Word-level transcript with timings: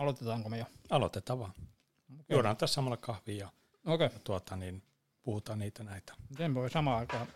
Aloitetaanko 0.00 0.48
me 0.48 0.58
jo? 0.58 0.64
Aloitetaan 0.90 1.38
vaan. 1.38 1.50
Okay. 1.50 2.24
Juodaan 2.28 2.56
tässä 2.56 2.74
samalla 2.74 2.96
kahvia 2.96 3.36
ja, 3.36 3.48
Okei, 3.92 4.08
ja 4.12 4.18
tuota, 4.24 4.56
niin, 4.56 4.82
puhutaan 5.22 5.58
niitä 5.58 5.84
näitä. 5.84 6.14
miten 6.30 6.54
voi 6.54 6.70
samaan 6.70 6.98
aikaan? 6.98 7.26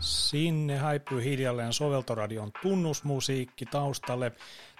Sinne 0.00 0.76
häipyy 0.76 1.24
hiljalleen 1.24 1.72
soveltoradion 1.72 2.50
tunnusmusiikki 2.62 3.66
taustalle. 3.66 4.32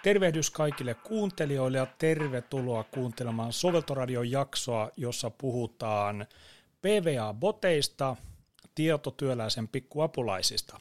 Tervehdys 0.07 0.51
kaikille 0.51 0.95
kuuntelijoille 0.95 1.79
ja 1.79 1.87
tervetuloa 1.99 2.85
kuuntelemaan 2.85 3.53
soveltoradion 3.53 4.31
jaksoa, 4.31 4.91
jossa 4.97 5.31
puhutaan 5.31 6.27
PVA-boteista, 6.83 8.17
tietotyöläisen 8.75 9.69
pikkuapulaisista. 9.69 10.81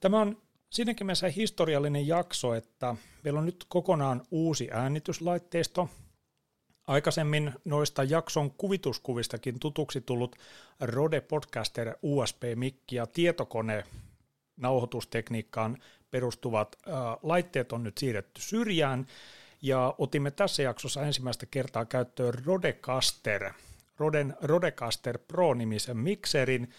Tämä 0.00 0.20
on 0.20 0.42
siinäkin 0.70 1.06
mielessä 1.06 1.28
historiallinen 1.28 2.06
jakso, 2.06 2.54
että 2.54 2.96
meillä 3.24 3.38
on 3.40 3.46
nyt 3.46 3.64
kokonaan 3.68 4.22
uusi 4.30 4.68
äänityslaitteisto. 4.72 5.88
Aikaisemmin 6.86 7.52
noista 7.64 8.04
jakson 8.04 8.50
kuvituskuvistakin 8.50 9.60
tutuksi 9.60 10.00
tullut 10.00 10.36
Rode 10.80 11.20
Podcaster 11.20 11.94
USB-mikki 12.02 12.96
ja 12.96 13.06
tietokone 13.06 13.84
nauhoitustekniikkaan 14.56 15.76
perustuvat 16.10 16.76
laitteet 17.22 17.72
on 17.72 17.82
nyt 17.82 17.98
siirretty 17.98 18.40
syrjään 18.40 19.06
ja 19.62 19.94
otimme 19.98 20.30
tässä 20.30 20.62
jaksossa 20.62 21.02
ensimmäistä 21.02 21.46
kertaa 21.46 21.84
käyttöön 21.84 22.34
Rodecaster, 22.44 23.52
Roden 23.98 24.36
Rodecaster 24.42 25.18
Pro-nimisen 25.18 25.96
mikserin, 25.96 26.70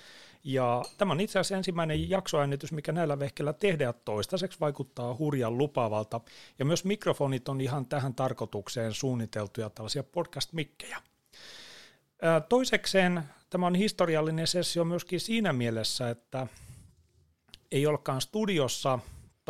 ja 0.44 0.84
tämä 0.98 1.12
on 1.12 1.20
itse 1.20 1.40
asiassa 1.40 1.58
ensimmäinen 1.58 2.10
jaksoäänitys, 2.10 2.72
mikä 2.72 2.92
näillä 2.92 3.20
vehkeillä 3.20 3.54
tehdään 3.54 3.94
toistaiseksi 4.06 4.60
vaikuttaa 4.60 5.16
hurjan 5.16 5.58
lupavalta. 5.58 6.22
Ja 6.60 6.66
myös 6.66 6.86
mikrofonit 6.86 7.50
on 7.50 7.62
ihan 7.62 7.86
tähän 7.86 8.16
tarkoitukseen 8.16 8.94
suunniteltuja 8.94 9.70
tällaisia 9.70 10.04
podcast-mikkejä. 10.04 10.98
Toisekseen 12.50 13.24
tämä 13.50 13.68
on 13.68 13.76
historiallinen 13.76 14.48
sessio 14.48 14.86
myöskin 14.86 15.20
siinä 15.20 15.54
mielessä, 15.54 16.10
että 16.10 16.48
ei 17.72 17.88
olekaan 17.88 18.22
studiossa 18.22 19.00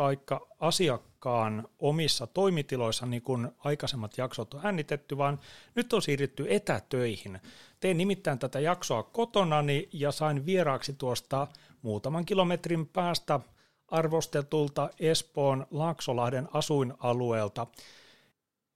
taikka 0.02 0.48
asiakkaan 0.60 1.68
omissa 1.78 2.26
toimitiloissa, 2.26 3.06
niin 3.06 3.22
kuin 3.22 3.48
aikaisemmat 3.58 4.18
jaksot 4.18 4.54
on 4.54 4.60
äänitetty, 4.64 5.18
vaan 5.18 5.40
nyt 5.74 5.92
on 5.92 6.02
siirrytty 6.02 6.46
etätöihin. 6.48 7.40
Tein 7.80 7.96
nimittäin 7.96 8.38
tätä 8.38 8.60
jaksoa 8.60 9.02
kotonani 9.02 9.88
ja 9.92 10.12
sain 10.12 10.46
vieraaksi 10.46 10.92
tuosta 10.92 11.46
muutaman 11.82 12.24
kilometrin 12.24 12.86
päästä 12.86 13.40
arvostetulta 13.88 14.90
Espoon 15.00 15.66
Laaksolahden 15.70 16.48
asuinalueelta 16.52 17.66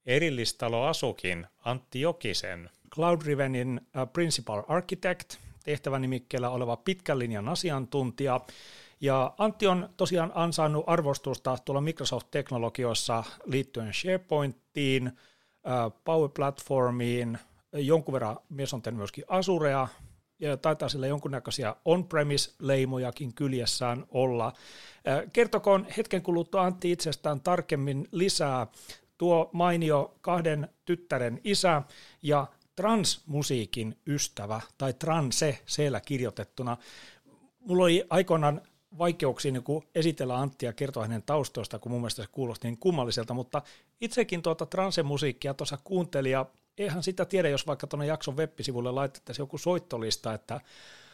erillistalo 0.05 0.83
asukin 0.83 1.47
Antti 1.65 2.01
Jokisen, 2.01 2.69
Cloud-Rivenin 2.95 3.81
uh, 3.81 4.13
Principal 4.13 4.63
Architect, 4.67 5.35
tehtävänimikkeellä 5.63 6.49
oleva 6.49 6.77
pitkän 6.77 7.19
linjan 7.19 7.49
asiantuntija, 7.49 8.41
ja 9.01 9.33
Antti 9.37 9.67
on 9.67 9.89
tosiaan 9.97 10.31
ansainnut 10.35 10.83
arvostusta 10.87 11.57
tuolla 11.65 11.81
Microsoft-teknologioissa 11.81 13.23
liittyen 13.45 13.93
SharePointiin, 13.93 15.11
Power 16.03 16.29
Platformiin, 16.35 17.37
jonkun 17.73 18.13
verran 18.13 18.39
mies 18.49 18.73
on 18.73 18.81
tehnyt 18.81 18.97
myöskin 18.97 19.23
Azurea, 19.27 19.87
ja 20.39 20.57
taitaa 20.57 20.89
sillä 20.89 21.07
jonkunnäköisiä 21.07 21.75
on-premise-leimojakin 21.85 23.33
kyljessään 23.33 24.05
olla. 24.09 24.53
Kertokoon 25.33 25.87
hetken 25.97 26.21
kuluttua 26.21 26.61
Antti 26.61 26.91
itsestään 26.91 27.41
tarkemmin 27.41 28.07
lisää. 28.11 28.67
Tuo 29.17 29.49
mainio 29.53 30.15
kahden 30.21 30.69
tyttären 30.85 31.41
isä 31.43 31.81
ja 32.21 32.47
transmusiikin 32.75 33.97
ystävä, 34.07 34.61
tai 34.77 34.93
transe 34.93 35.59
siellä 35.65 35.99
kirjoitettuna. 35.99 36.77
Mulla 37.59 37.83
oli 37.83 38.05
aikoinaan 38.09 38.61
vaikeuksia 38.97 39.51
niin 39.51 39.63
kuin 39.63 39.87
esitellä 39.95 40.37
Anttia 40.37 40.69
ja 40.69 40.73
kertoa 40.73 41.03
hänen 41.03 41.23
taustoista, 41.23 41.79
kun 41.79 41.91
mun 41.91 42.01
mielestä 42.01 42.23
se 42.23 42.29
kuulosti 42.31 42.67
niin 42.67 42.77
kummalliselta, 42.77 43.33
mutta 43.33 43.61
itsekin 44.01 44.41
tuota 44.41 44.65
transemusiikkia 44.65 45.53
tuossa 45.53 45.77
kuuntelin 45.83 46.31
ja 46.31 46.45
eihän 46.77 47.03
sitä 47.03 47.25
tiedä, 47.25 47.49
jos 47.49 47.67
vaikka 47.67 47.87
tuonne 47.87 48.05
jakson 48.05 48.37
web-sivulle 48.37 48.91
laitettaisiin 48.91 49.43
joku 49.43 49.57
soittolista, 49.57 50.33
että 50.33 50.61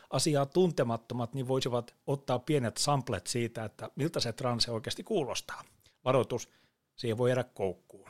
asiaa 0.10 0.46
tuntemattomat 0.46 1.34
niin 1.34 1.48
voisivat 1.48 1.96
ottaa 2.08 2.40
pienet 2.40 2.78
samplet 2.78 3.28
siitä, 3.28 3.64
että 3.66 3.90
miltä 3.96 4.20
se 4.20 4.34
transe 4.34 4.72
oikeasti 4.72 5.04
kuulostaa. 5.04 5.64
Varoitus, 6.06 6.50
siihen 6.96 7.18
voi 7.18 7.30
jäädä 7.30 7.44
koukkuun. 7.44 8.10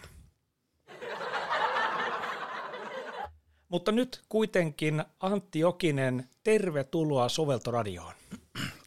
Mutta 3.70 3.92
nyt 3.92 4.22
kuitenkin 4.30 5.04
Antti 5.20 5.60
Jokinen, 5.60 6.30
tervetuloa 6.44 7.30
Soveltoradioon. 7.30 8.14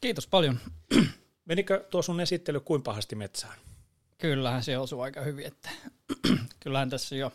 Kiitos 0.01 0.27
paljon. 0.27 0.59
Menikö 1.45 1.84
tuo 1.91 2.03
sun 2.03 2.21
esittely 2.21 2.61
kuin 2.61 2.83
pahasti 2.83 3.17
metsään? 3.17 3.59
Kyllähän 4.19 4.65
se 4.65 4.79
osuu 4.79 5.01
aika 5.01 5.21
hyvin, 5.21 5.47
että 5.47 5.71
kyllähän 6.61 6.91
tässä 6.91 7.17
jo 7.17 7.33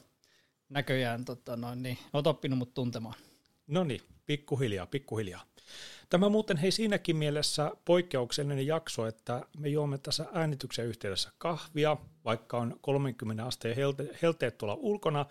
näköjään 0.70 1.26
tota 1.26 1.58
noin, 1.58 1.84
niin, 1.84 1.98
olet 2.14 2.28
oppinut 2.28 2.58
mut 2.58 2.74
tuntemaan. 2.74 3.16
No 3.68 3.84
niin, 3.84 4.02
pikkuhiljaa, 4.26 4.86
pikkuhiljaa. 4.86 5.46
Tämä 6.10 6.30
muuten 6.30 6.58
hei 6.58 6.72
siinäkin 6.72 7.16
mielessä 7.16 7.72
poikkeuksellinen 7.86 8.68
jakso, 8.68 9.06
että 9.06 9.46
me 9.58 9.70
juomme 9.70 9.98
tässä 9.98 10.26
äänityksen 10.34 10.86
yhteydessä 10.86 11.32
kahvia, 11.38 11.98
vaikka 12.26 12.58
on 12.58 12.78
30 12.82 13.46
asteen 13.46 13.76
helte- 13.76 14.18
helteet 14.22 14.58
tuolla 14.58 14.78
ulkona, 14.80 15.26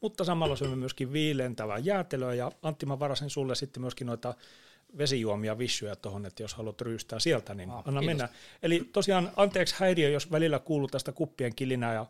mutta 0.00 0.24
samalla 0.24 0.56
syömme 0.56 0.76
myöskin 0.76 1.12
viilentävää 1.12 1.78
jäätelöä 1.78 2.34
ja 2.34 2.52
Antti 2.62 2.86
mä 2.86 2.98
varasin 2.98 3.30
sulle 3.30 3.54
sitten 3.54 3.80
myöskin 3.80 4.06
noita 4.06 4.34
vesijuomia 4.98 5.58
vissyjä 5.58 5.96
tuohon, 5.96 6.26
että 6.26 6.42
jos 6.42 6.54
haluat 6.54 6.80
ryystää 6.80 7.18
sieltä, 7.18 7.54
niin 7.54 7.70
Ah, 7.70 7.76
anna 7.88 8.00
kiitos. 8.00 8.06
mennä. 8.06 8.28
Eli 8.62 8.88
tosiaan 8.92 9.32
anteeksi 9.36 9.74
häiriö, 9.78 10.08
jos 10.08 10.30
välillä 10.30 10.58
kuuluu 10.58 10.88
tästä 10.88 11.12
kuppien 11.12 11.54
kilinää 11.54 11.94
ja 11.94 12.06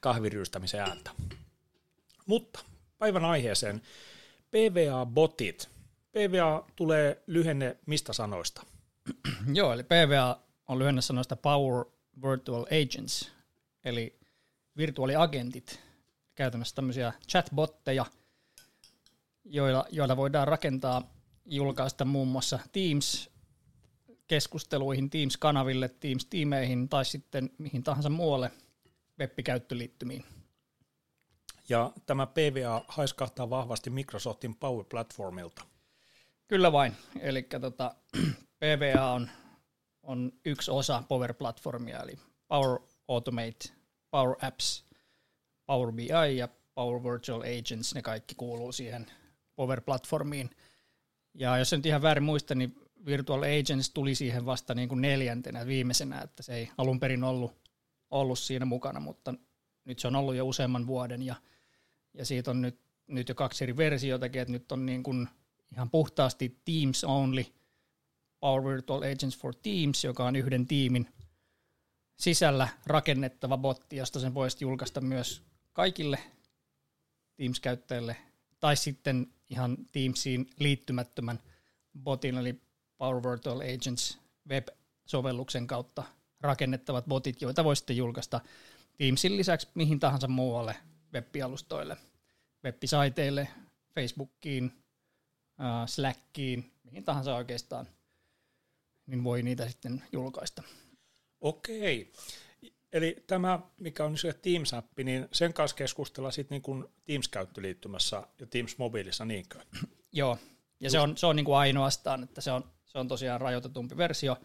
kahviryystämisen 0.00 0.80
ääntä. 0.80 1.10
Mutta 2.26 2.60
päivän 2.98 3.24
aiheeseen. 3.24 3.82
PVA-botit. 4.50 5.68
PVA 6.12 6.66
tulee 6.76 7.22
lyhenne 7.26 7.76
mistä 7.86 8.12
sanoista? 8.12 8.62
Joo, 9.52 9.72
eli 9.72 9.82
PVA 9.82 10.40
on 10.68 10.78
lyhenne 10.78 11.02
sanoista 11.02 11.36
Power 11.36 11.84
Virtual 12.22 12.62
Agents, 12.62 13.32
eli 13.84 14.18
virtuaaliagentit, 14.76 15.80
käytännössä 16.34 16.74
tämmöisiä 16.74 17.12
chatbotteja, 17.28 18.06
joilla, 19.48 19.84
joilla 19.90 20.16
voidaan 20.16 20.48
rakentaa, 20.48 21.14
julkaista 21.44 22.04
muun 22.04 22.28
muassa 22.28 22.58
Teams-keskusteluihin, 22.72 25.10
Teams-kanaville, 25.10 25.88
Teams-tiimeihin 25.88 26.88
tai 26.88 27.04
sitten 27.04 27.50
mihin 27.58 27.82
tahansa 27.82 28.10
muualle 28.10 28.50
web-käyttöliittymiin. 29.18 30.24
Ja 31.68 31.92
tämä 32.06 32.26
PVA 32.26 32.84
haiskahtaa 32.88 33.50
vahvasti 33.50 33.90
Microsoftin 33.90 34.54
Power 34.54 34.84
Platformilta. 34.84 35.62
Kyllä 36.48 36.72
vain. 36.72 36.96
Eli 37.20 37.42
tota, 37.42 37.94
PVA 38.60 39.12
on, 39.12 39.30
on 40.02 40.32
yksi 40.44 40.70
osa 40.70 41.02
Power 41.08 41.34
Platformia, 41.34 42.02
eli 42.02 42.18
Power 42.48 42.80
Automate, 43.08 43.68
Power 44.10 44.36
Apps, 44.42 44.84
Power 45.66 45.92
BI 45.92 46.36
ja 46.36 46.48
Power 46.74 47.02
Virtual 47.02 47.40
Agents, 47.40 47.94
ne 47.94 48.02
kaikki 48.02 48.34
kuuluu 48.34 48.72
siihen 48.72 49.06
Power 49.58 49.80
Platformiin. 49.80 50.50
Ja 51.34 51.58
jos 51.58 51.72
en 51.72 51.82
ihan 51.84 52.02
väärin 52.02 52.24
muista, 52.24 52.54
niin 52.54 52.74
Virtual 53.06 53.42
Agents 53.42 53.90
tuli 53.90 54.14
siihen 54.14 54.46
vasta 54.46 54.74
niin 54.74 54.88
kuin 54.88 55.00
neljäntenä 55.00 55.66
viimeisenä, 55.66 56.20
että 56.20 56.42
se 56.42 56.54
ei 56.54 56.70
alun 56.78 57.00
perin 57.00 57.24
ollut, 57.24 57.52
ollut 58.10 58.38
siinä 58.38 58.64
mukana, 58.64 59.00
mutta 59.00 59.34
nyt 59.84 59.98
se 59.98 60.08
on 60.08 60.16
ollut 60.16 60.34
jo 60.34 60.46
useamman 60.46 60.86
vuoden 60.86 61.22
ja, 61.22 61.34
ja 62.14 62.24
siitä 62.24 62.50
on 62.50 62.62
nyt, 62.62 62.80
nyt 63.06 63.28
jo 63.28 63.34
kaksi 63.34 63.64
eri 63.64 63.76
versioitakin, 63.76 64.42
että 64.42 64.52
nyt 64.52 64.72
on 64.72 64.86
niin 64.86 65.02
kuin 65.02 65.28
ihan 65.72 65.90
puhtaasti 65.90 66.60
Teams 66.64 67.04
only, 67.04 67.44
Power 68.40 68.64
Virtual 68.64 69.02
Agents 69.02 69.38
for 69.38 69.54
Teams, 69.54 70.04
joka 70.04 70.26
on 70.26 70.36
yhden 70.36 70.66
tiimin 70.66 71.08
sisällä 72.16 72.68
rakennettava 72.86 73.58
botti, 73.58 73.96
josta 73.96 74.20
sen 74.20 74.34
voisi 74.34 74.56
julkaista 74.60 75.00
myös 75.00 75.42
kaikille 75.72 76.18
Teams-käyttäjille, 77.36 78.16
tai 78.60 78.76
sitten 78.76 79.26
ihan 79.50 79.76
Teamsiin 79.92 80.50
liittymättömän 80.58 81.40
botin, 82.02 82.38
eli 82.38 82.60
Power 82.98 83.22
Virtual 83.22 83.60
Agents 83.60 84.18
web-sovelluksen 84.48 85.66
kautta 85.66 86.04
rakennettavat 86.40 87.04
botit, 87.04 87.42
joita 87.42 87.64
voi 87.64 87.76
sitten 87.76 87.96
julkaista 87.96 88.40
Teamsin 88.98 89.36
lisäksi 89.36 89.68
mihin 89.74 90.00
tahansa 90.00 90.28
muualle 90.28 90.76
web-alustoille, 91.14 91.96
web-saiteille, 92.64 93.48
Facebookiin, 93.94 94.72
äh, 95.60 95.86
Slackiin, 95.86 96.72
mihin 96.84 97.04
tahansa 97.04 97.34
oikeastaan, 97.34 97.88
niin 99.06 99.24
voi 99.24 99.42
niitä 99.42 99.68
sitten 99.68 100.02
julkaista. 100.12 100.62
Okei. 101.40 102.12
Eli 102.92 103.24
tämä, 103.26 103.58
mikä 103.80 104.04
on 104.04 104.18
se 104.18 104.32
Teams-appi, 104.32 105.04
niin 105.04 105.28
sen 105.32 105.52
kanssa 105.52 105.76
keskustellaan 105.76 106.32
sitten 106.32 106.54
niin 106.54 106.62
kuin 106.62 106.84
Teams-käyttöliittymässä 107.04 108.16
ja 108.16 108.46
Teams-mobiilissa, 108.46 109.24
niinkö? 109.24 109.58
Joo, 110.12 110.38
ja 110.80 110.90
se 110.90 110.98
on, 110.98 111.16
se 111.16 111.26
on 111.26 111.36
niin 111.36 111.44
kuin 111.44 111.56
ainoastaan, 111.56 112.22
että 112.22 112.40
se 112.40 112.52
on, 112.52 112.64
se 112.84 112.98
on 112.98 113.08
tosiaan 113.08 113.40
rajoitetumpi 113.40 113.96
versio. 113.96 114.36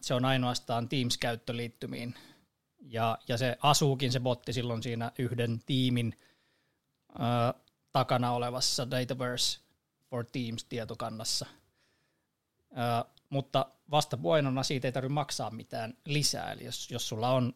Se 0.00 0.14
on 0.14 0.24
ainoastaan 0.24 0.88
Teams-käyttöliittymiin. 0.88 2.14
Ja, 2.80 3.18
ja 3.28 3.38
se 3.38 3.56
asuukin 3.62 4.12
se 4.12 4.20
botti 4.20 4.52
silloin 4.52 4.82
siinä 4.82 5.12
yhden 5.18 5.60
tiimin 5.66 6.18
ää, 7.18 7.54
takana 7.92 8.32
olevassa 8.32 8.90
Dataverse 8.90 9.60
for 10.10 10.24
Teams-tietokannassa. 10.24 11.46
Mutta 13.34 13.66
vastapuoinona 13.90 14.62
siitä 14.62 14.88
ei 14.88 14.92
tarvitse 14.92 15.14
maksaa 15.14 15.50
mitään 15.50 15.94
lisää. 16.04 16.52
Eli 16.52 16.64
jos, 16.64 16.90
jos 16.90 17.08
sulla 17.08 17.30
on 17.30 17.54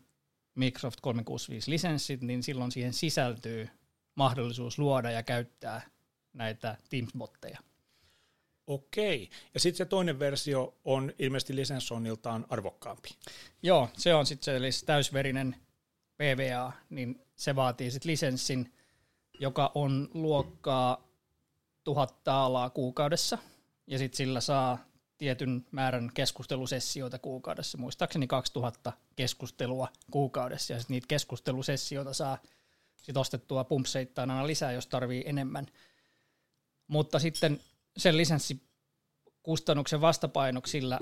Microsoft 0.54 1.00
365 1.00 1.70
lisenssit, 1.70 2.22
niin 2.22 2.42
silloin 2.42 2.72
siihen 2.72 2.92
sisältyy 2.92 3.68
mahdollisuus 4.14 4.78
luoda 4.78 5.10
ja 5.10 5.22
käyttää 5.22 5.82
näitä 6.32 6.76
Teams-botteja. 6.90 7.58
Okei. 8.66 9.30
Ja 9.54 9.60
sitten 9.60 9.78
se 9.78 9.84
toinen 9.84 10.18
versio 10.18 10.74
on 10.84 11.12
ilmeisesti 11.18 11.56
lisenssoinniltaan 11.56 12.46
arvokkaampi. 12.48 13.08
Joo, 13.62 13.88
se 13.96 14.14
on 14.14 14.26
sitten 14.26 14.44
se 14.44 14.56
eli 14.56 14.70
täysverinen 14.86 15.56
PVA, 16.16 16.72
niin 16.90 17.22
se 17.36 17.56
vaatii 17.56 17.90
sitten 17.90 18.10
lisenssin, 18.10 18.72
joka 19.40 19.72
on 19.74 20.08
luokkaa 20.14 21.08
tuhat 21.84 22.24
taalaa 22.24 22.70
kuukaudessa, 22.70 23.38
ja 23.86 23.98
sitten 23.98 24.16
sillä 24.16 24.40
saa 24.40 24.87
tietyn 25.18 25.66
määrän 25.70 26.10
keskustelusessioita 26.14 27.18
kuukaudessa, 27.18 27.78
muistaakseni 27.78 28.26
2000 28.26 28.92
keskustelua 29.16 29.88
kuukaudessa, 30.10 30.72
ja 30.72 30.78
sitten 30.78 30.94
niitä 30.94 31.06
keskustelusessioita 31.06 32.14
saa 32.14 32.38
sit 32.96 33.16
ostettua 33.16 33.64
pumpseittain 33.64 34.30
aina 34.30 34.46
lisää, 34.46 34.72
jos 34.72 34.86
tarvii 34.86 35.22
enemmän. 35.26 35.66
Mutta 36.86 37.18
sitten 37.18 37.60
sen 37.96 38.16
lisenssikustannuksen 38.16 40.00
vastapainoksilla 40.00 40.98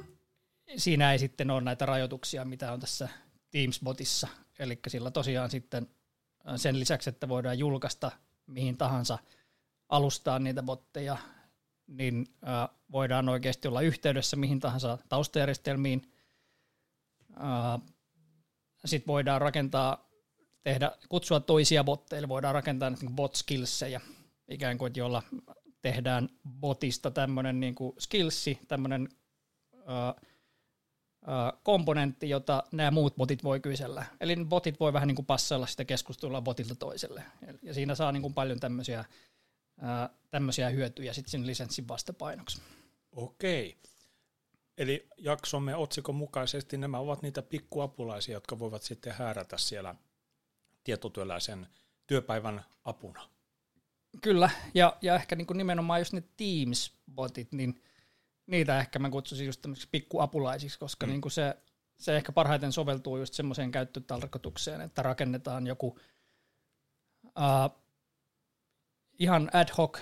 siinä 0.76 1.12
ei 1.12 1.18
sitten 1.18 1.50
ole 1.50 1.60
näitä 1.60 1.86
rajoituksia, 1.86 2.44
mitä 2.44 2.72
on 2.72 2.80
tässä 2.80 3.08
Teams-botissa. 3.50 4.28
Eli 4.58 4.78
sillä 4.88 5.10
tosiaan 5.10 5.50
sitten 5.50 5.88
sen 6.56 6.80
lisäksi, 6.80 7.10
että 7.10 7.28
voidaan 7.28 7.58
julkaista 7.58 8.10
mihin 8.46 8.76
tahansa 8.76 9.18
alustaan 9.88 10.44
niitä 10.44 10.62
botteja, 10.62 11.16
niin 11.86 12.26
voidaan 12.92 13.28
oikeasti 13.28 13.68
olla 13.68 13.80
yhteydessä 13.80 14.36
mihin 14.36 14.60
tahansa 14.60 14.98
taustajärjestelmiin. 15.08 16.12
Sitten 18.84 19.06
voidaan 19.06 19.40
rakentaa, 19.40 20.10
tehdä, 20.62 20.92
kutsua 21.08 21.40
toisia 21.40 21.84
botteja, 21.84 22.28
voidaan 22.28 22.54
rakentaa 22.54 22.90
niin 22.90 23.16
bot 23.16 23.34
skillsejä, 23.34 24.00
ikään 24.48 24.78
kuin, 24.78 24.92
jolla 24.96 25.22
tehdään 25.82 26.28
botista 26.60 27.10
tämmöinen 27.10 27.60
niin 27.60 27.74
skillsi, 27.98 28.58
tämmöinen 28.68 29.08
komponentti, 31.62 32.28
jota 32.28 32.64
nämä 32.72 32.90
muut 32.90 33.16
botit 33.16 33.44
voi 33.44 33.60
kysellä. 33.60 34.04
Eli 34.20 34.36
botit 34.44 34.80
voi 34.80 34.92
vähän 34.92 35.06
niin 35.06 35.16
kuin 35.16 35.26
passella 35.26 35.66
sitä 35.66 35.84
keskustelua 35.84 36.42
botilta 36.42 36.74
toiselle. 36.74 37.22
Ja 37.62 37.74
siinä 37.74 37.94
saa 37.94 38.12
niin 38.12 38.22
kuin 38.22 38.34
paljon 38.34 38.60
tämmöisiä 38.60 39.04
tämmöisiä 40.30 40.68
hyötyjä 40.68 41.12
sitten 41.12 41.30
sen 41.30 41.46
lisenssin 41.46 41.88
vastapainoksi. 41.88 42.62
Okei. 43.12 43.76
Eli 44.78 45.08
jaksomme 45.18 45.76
otsikon 45.76 46.14
mukaisesti 46.14 46.78
nämä 46.78 46.98
ovat 46.98 47.22
niitä 47.22 47.42
pikkuapulaisia, 47.42 48.34
jotka 48.34 48.58
voivat 48.58 48.82
sitten 48.82 49.12
häärätä 49.12 49.58
siellä 49.58 49.94
tietotyöläisen 50.84 51.66
työpäivän 52.06 52.64
apuna. 52.84 53.28
Kyllä, 54.22 54.50
ja, 54.74 54.96
ja 55.02 55.14
ehkä 55.14 55.36
niin 55.36 55.46
kuin 55.46 55.58
nimenomaan 55.58 56.00
just 56.00 56.12
ne 56.12 56.20
Teams-botit, 56.20 57.48
niin 57.52 57.82
niitä 58.46 58.80
ehkä 58.80 58.98
mä 58.98 59.10
kutsusin 59.10 59.46
just 59.46 59.62
tämmöisiksi 59.62 59.88
pikkuapulaisiksi, 59.90 60.78
koska 60.78 61.06
mm. 61.06 61.10
niin 61.10 61.20
kuin 61.20 61.32
se, 61.32 61.56
se 61.96 62.16
ehkä 62.16 62.32
parhaiten 62.32 62.72
soveltuu 62.72 63.16
just 63.16 63.34
semmoiseen 63.34 63.70
käyttötarkoitukseen, 63.70 64.80
että 64.80 65.02
rakennetaan 65.02 65.66
joku 65.66 65.86
uh, 67.24 67.85
ihan 69.18 69.50
ad 69.52 69.68
hoc 69.78 69.98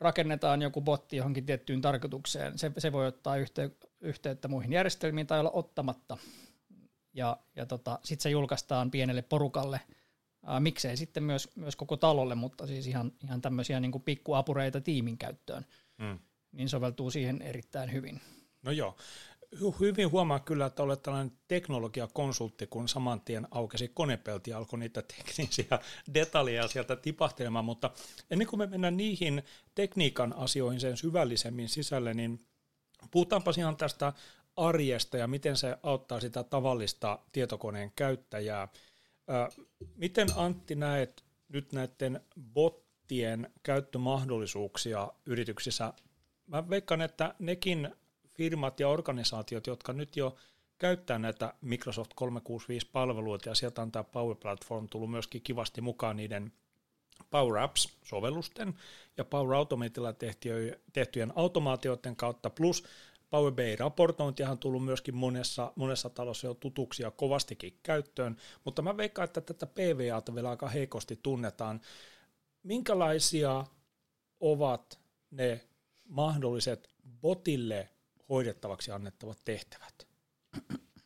rakennetaan 0.00 0.62
joku 0.62 0.80
botti 0.80 1.16
johonkin 1.16 1.46
tiettyyn 1.46 1.80
tarkoitukseen. 1.80 2.58
Se, 2.58 2.72
se 2.78 2.92
voi 2.92 3.06
ottaa 3.06 3.36
yhtey- 3.36 3.88
yhteyttä 4.00 4.48
muihin 4.48 4.72
järjestelmiin 4.72 5.26
tai 5.26 5.40
olla 5.40 5.50
ottamatta. 5.50 6.16
Ja, 7.12 7.36
ja 7.56 7.66
tota, 7.66 7.98
sitten 8.04 8.22
se 8.22 8.30
julkaistaan 8.30 8.90
pienelle 8.90 9.22
porukalle, 9.22 9.80
ää, 10.46 10.60
miksei 10.60 10.96
sitten 10.96 11.22
myös, 11.22 11.48
myös 11.56 11.76
koko 11.76 11.96
talolle, 11.96 12.34
mutta 12.34 12.66
siis 12.66 12.86
ihan, 12.86 13.12
ihan 13.24 13.40
tämmöisiä 13.40 13.80
niin 13.80 14.02
pikkuapureita 14.04 14.80
tiimin 14.80 15.18
käyttöön, 15.18 15.66
mm. 15.98 16.18
niin 16.52 16.68
soveltuu 16.68 17.10
siihen 17.10 17.42
erittäin 17.42 17.92
hyvin. 17.92 18.20
No 18.62 18.70
joo, 18.70 18.96
hyvin 19.80 20.10
huomaa 20.10 20.40
kyllä, 20.40 20.66
että 20.66 20.82
olet 20.82 21.02
tällainen 21.02 21.32
teknologiakonsultti, 21.48 22.66
kun 22.66 22.88
saman 22.88 23.20
tien 23.20 23.48
aukesi 23.50 23.88
konepelti 23.88 24.50
ja 24.50 24.58
alkoi 24.58 24.78
niitä 24.78 25.02
teknisiä 25.02 25.78
detaljeja 26.14 26.68
sieltä 26.68 26.96
tipahtelemaan, 26.96 27.64
mutta 27.64 27.90
ennen 28.30 28.48
kuin 28.48 28.58
me 28.58 28.66
mennään 28.66 28.96
niihin 28.96 29.42
tekniikan 29.74 30.36
asioihin 30.36 30.80
sen 30.80 30.96
syvällisemmin 30.96 31.68
sisälle, 31.68 32.14
niin 32.14 32.40
puhutaanpa 33.10 33.52
ihan 33.58 33.76
tästä 33.76 34.12
arjesta 34.56 35.16
ja 35.16 35.26
miten 35.26 35.56
se 35.56 35.76
auttaa 35.82 36.20
sitä 36.20 36.42
tavallista 36.42 37.18
tietokoneen 37.32 37.92
käyttäjää. 37.96 38.68
Miten 39.96 40.28
Antti 40.36 40.74
näet 40.74 41.24
nyt 41.48 41.72
näiden 41.72 42.20
bottien 42.52 43.50
käyttömahdollisuuksia 43.62 45.12
yrityksissä? 45.26 45.92
Mä 46.46 46.68
veikkaan, 46.70 47.02
että 47.02 47.34
nekin 47.38 47.94
firmat 48.34 48.80
ja 48.80 48.88
organisaatiot, 48.88 49.66
jotka 49.66 49.92
nyt 49.92 50.16
jo 50.16 50.36
käyttää 50.78 51.18
näitä 51.18 51.54
Microsoft 51.60 52.10
365-palveluita, 52.20 53.48
ja 53.48 53.54
sieltä 53.54 53.82
on 53.82 53.92
tämä 53.92 54.04
Power 54.04 54.36
Platform 54.36 54.88
tullut 54.88 55.10
myöskin 55.10 55.42
kivasti 55.42 55.80
mukaan 55.80 56.16
niiden 56.16 56.52
Power 57.30 57.58
Apps-sovellusten 57.58 58.74
ja 59.16 59.24
Power 59.24 59.54
Automatilla 59.54 60.14
tehtyjen 60.92 61.32
automaatioiden 61.36 62.16
kautta, 62.16 62.50
plus 62.50 62.84
Power 63.30 63.52
BI-raportointihan 63.52 64.52
on 64.52 64.58
tullut 64.58 64.84
myöskin 64.84 65.14
monessa, 65.14 65.72
monessa 65.76 66.10
talossa 66.10 66.46
jo 66.46 66.54
tutuksi 66.54 67.02
ja 67.02 67.10
kovastikin 67.10 67.78
käyttöön, 67.82 68.36
mutta 68.64 68.82
mä 68.82 68.96
veikkaan, 68.96 69.24
että 69.24 69.40
tätä 69.40 69.66
PVAta 69.66 70.34
vielä 70.34 70.50
aika 70.50 70.68
heikosti 70.68 71.20
tunnetaan. 71.22 71.80
Minkälaisia 72.62 73.64
ovat 74.40 75.00
ne 75.30 75.60
mahdolliset 76.08 76.90
botille 77.20 77.88
hoidettavaksi 78.28 78.90
annettavat 78.90 79.38
tehtävät. 79.44 80.06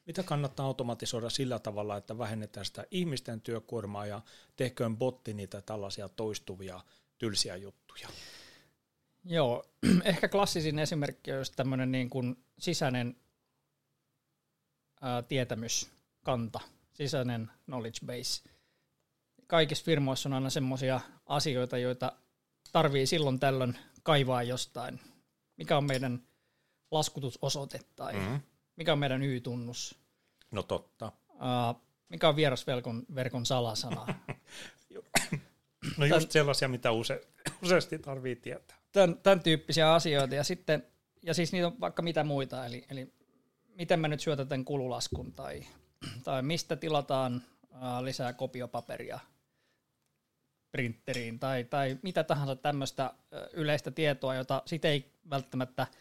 Mitä 0.06 0.22
kannattaa 0.22 0.66
automatisoida 0.66 1.30
sillä 1.30 1.58
tavalla, 1.58 1.96
että 1.96 2.18
vähennetään 2.18 2.66
sitä 2.66 2.84
ihmisten 2.90 3.40
työkuormaa 3.40 4.06
ja 4.06 4.20
tehköön 4.56 4.96
botti 4.96 5.34
niitä 5.34 5.62
tällaisia 5.62 6.08
toistuvia 6.08 6.80
tylsiä 7.18 7.56
juttuja? 7.56 8.08
Joo, 9.24 9.64
ehkä 10.04 10.28
klassisin 10.28 10.78
esimerkki 10.78 11.32
on 11.32 11.44
tämmöinen 11.56 11.92
niin 11.92 12.10
kuin 12.10 12.44
sisäinen 12.58 13.16
ää, 15.00 15.22
tietämyskanta, 15.22 16.60
sisäinen 16.92 17.50
knowledge 17.64 17.98
base. 18.06 18.50
Kaikissa 19.46 19.84
firmoissa 19.84 20.28
on 20.28 20.32
aina 20.32 20.50
semmoisia 20.50 21.00
asioita, 21.26 21.78
joita 21.78 22.12
tarvii 22.72 23.06
silloin 23.06 23.40
tällöin 23.40 23.78
kaivaa 24.02 24.42
jostain. 24.42 25.00
Mikä 25.56 25.76
on 25.76 25.84
meidän 25.84 26.27
laskutusosoite 26.90 27.80
tai 27.96 28.12
mm-hmm. 28.12 28.40
mikä 28.76 28.92
on 28.92 28.98
meidän 28.98 29.22
Y-tunnus. 29.22 29.98
No 30.50 30.62
totta. 30.62 31.12
Uh, 31.30 31.82
mikä 32.08 32.28
on 32.28 32.36
vierasverkon 32.36 33.06
verkon 33.14 33.46
salasana. 33.46 34.06
no 35.98 36.06
just 36.06 36.18
tämän, 36.18 36.30
sellaisia, 36.30 36.68
mitä 36.68 36.92
use, 36.92 37.28
useasti 37.64 37.98
tarvii 37.98 38.36
tietää. 38.36 38.76
Tämän, 38.92 39.18
tämän 39.22 39.40
tyyppisiä 39.40 39.94
asioita 39.94 40.34
ja 40.34 40.44
sitten, 40.44 40.86
ja 41.22 41.34
siis 41.34 41.52
niitä 41.52 41.66
on 41.66 41.80
vaikka 41.80 42.02
mitä 42.02 42.24
muita, 42.24 42.66
eli, 42.66 42.84
eli 42.90 43.12
miten 43.68 44.00
mä 44.00 44.08
nyt 44.08 44.20
syötän 44.20 44.64
kululaskun 44.64 45.32
tai, 45.32 45.66
tai 46.24 46.42
mistä 46.42 46.76
tilataan 46.76 47.42
uh, 47.70 48.04
lisää 48.04 48.32
kopiopaperia 48.32 49.18
printeriin 50.72 51.38
tai, 51.38 51.64
tai 51.64 51.98
mitä 52.02 52.24
tahansa 52.24 52.56
tämmöistä 52.56 53.14
yleistä 53.52 53.90
tietoa, 53.90 54.34
jota 54.34 54.62
sitten 54.66 54.90
ei 54.90 55.12
välttämättä– 55.30 55.86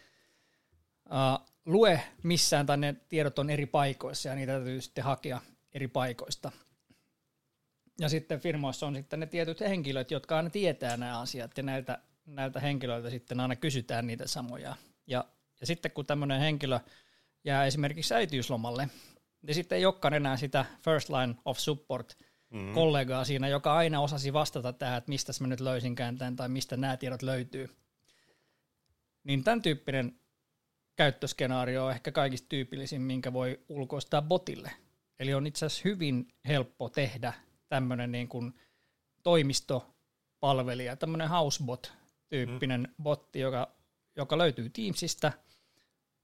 uh, 1.11 1.47
lue 1.65 2.01
missään 2.23 2.65
tai 2.65 2.77
ne 2.77 2.95
tiedot 3.09 3.39
on 3.39 3.49
eri 3.49 3.65
paikoissa 3.65 4.29
ja 4.29 4.35
niitä 4.35 4.51
täytyy 4.51 4.81
sitten 4.81 5.03
hakea 5.03 5.41
eri 5.73 5.87
paikoista. 5.87 6.51
ja 7.99 8.09
sitten 8.09 8.39
firmoissa 8.39 8.87
on 8.87 8.95
sitten 8.95 9.19
ne 9.19 9.25
tietyt 9.25 9.59
henkilöt, 9.59 10.11
jotka 10.11 10.37
aina 10.37 10.49
tietää 10.49 10.97
nämä 10.97 11.19
asiat 11.19 11.57
ja 11.57 11.63
näiltä, 11.63 11.99
näiltä 12.25 12.59
henkilöiltä 12.59 13.09
sitten 13.09 13.39
aina 13.39 13.55
kysytään 13.55 14.07
niitä 14.07 14.27
samoja. 14.27 14.75
Ja, 15.07 15.25
ja 15.61 15.67
sitten 15.67 15.91
kun 15.91 16.05
tämmöinen 16.05 16.39
henkilö 16.39 16.79
jää 17.43 17.65
esimerkiksi 17.65 18.13
äitiyslomalle, 18.13 18.89
niin 19.41 19.55
sitten 19.55 19.77
ei 19.77 19.85
olekaan 19.85 20.13
enää 20.13 20.37
sitä 20.37 20.65
first 20.83 21.09
line 21.09 21.35
of 21.45 21.57
support 21.57 22.17
mm-hmm. 22.49 22.73
kollegaa 22.73 23.25
siinä, 23.25 23.47
joka 23.47 23.75
aina 23.75 24.01
osasi 24.01 24.33
vastata 24.33 24.73
tähän, 24.73 24.97
että 24.97 25.09
mistä 25.09 25.33
mä 25.39 25.47
nyt 25.47 25.59
löysinkään 25.59 26.17
tämän 26.17 26.35
tai 26.35 26.49
mistä 26.49 26.77
nämä 26.77 26.97
tiedot 26.97 27.21
löytyy. 27.21 27.69
Niin 29.23 29.43
tämän 29.43 29.61
tyyppinen 29.61 30.19
käyttöskenaario 30.97 31.85
on 31.85 31.91
ehkä 31.91 32.11
kaikista 32.11 32.49
tyypillisin, 32.49 33.01
minkä 33.01 33.33
voi 33.33 33.59
ulkoistaa 33.69 34.21
botille. 34.21 34.71
Eli 35.19 35.33
on 35.33 35.47
itse 35.47 35.65
asiassa 35.65 35.89
hyvin 35.89 36.27
helppo 36.47 36.89
tehdä 36.89 37.33
tämmöinen 37.69 38.11
niin 38.11 38.27
kuin 38.27 38.53
toimistopalvelija, 39.23 40.95
tämmöinen 40.95 41.29
housebot-tyyppinen 41.29 42.81
mm. 42.81 43.03
botti, 43.03 43.39
joka, 43.39 43.71
joka 44.15 44.37
löytyy 44.37 44.69
Teamsista, 44.69 45.31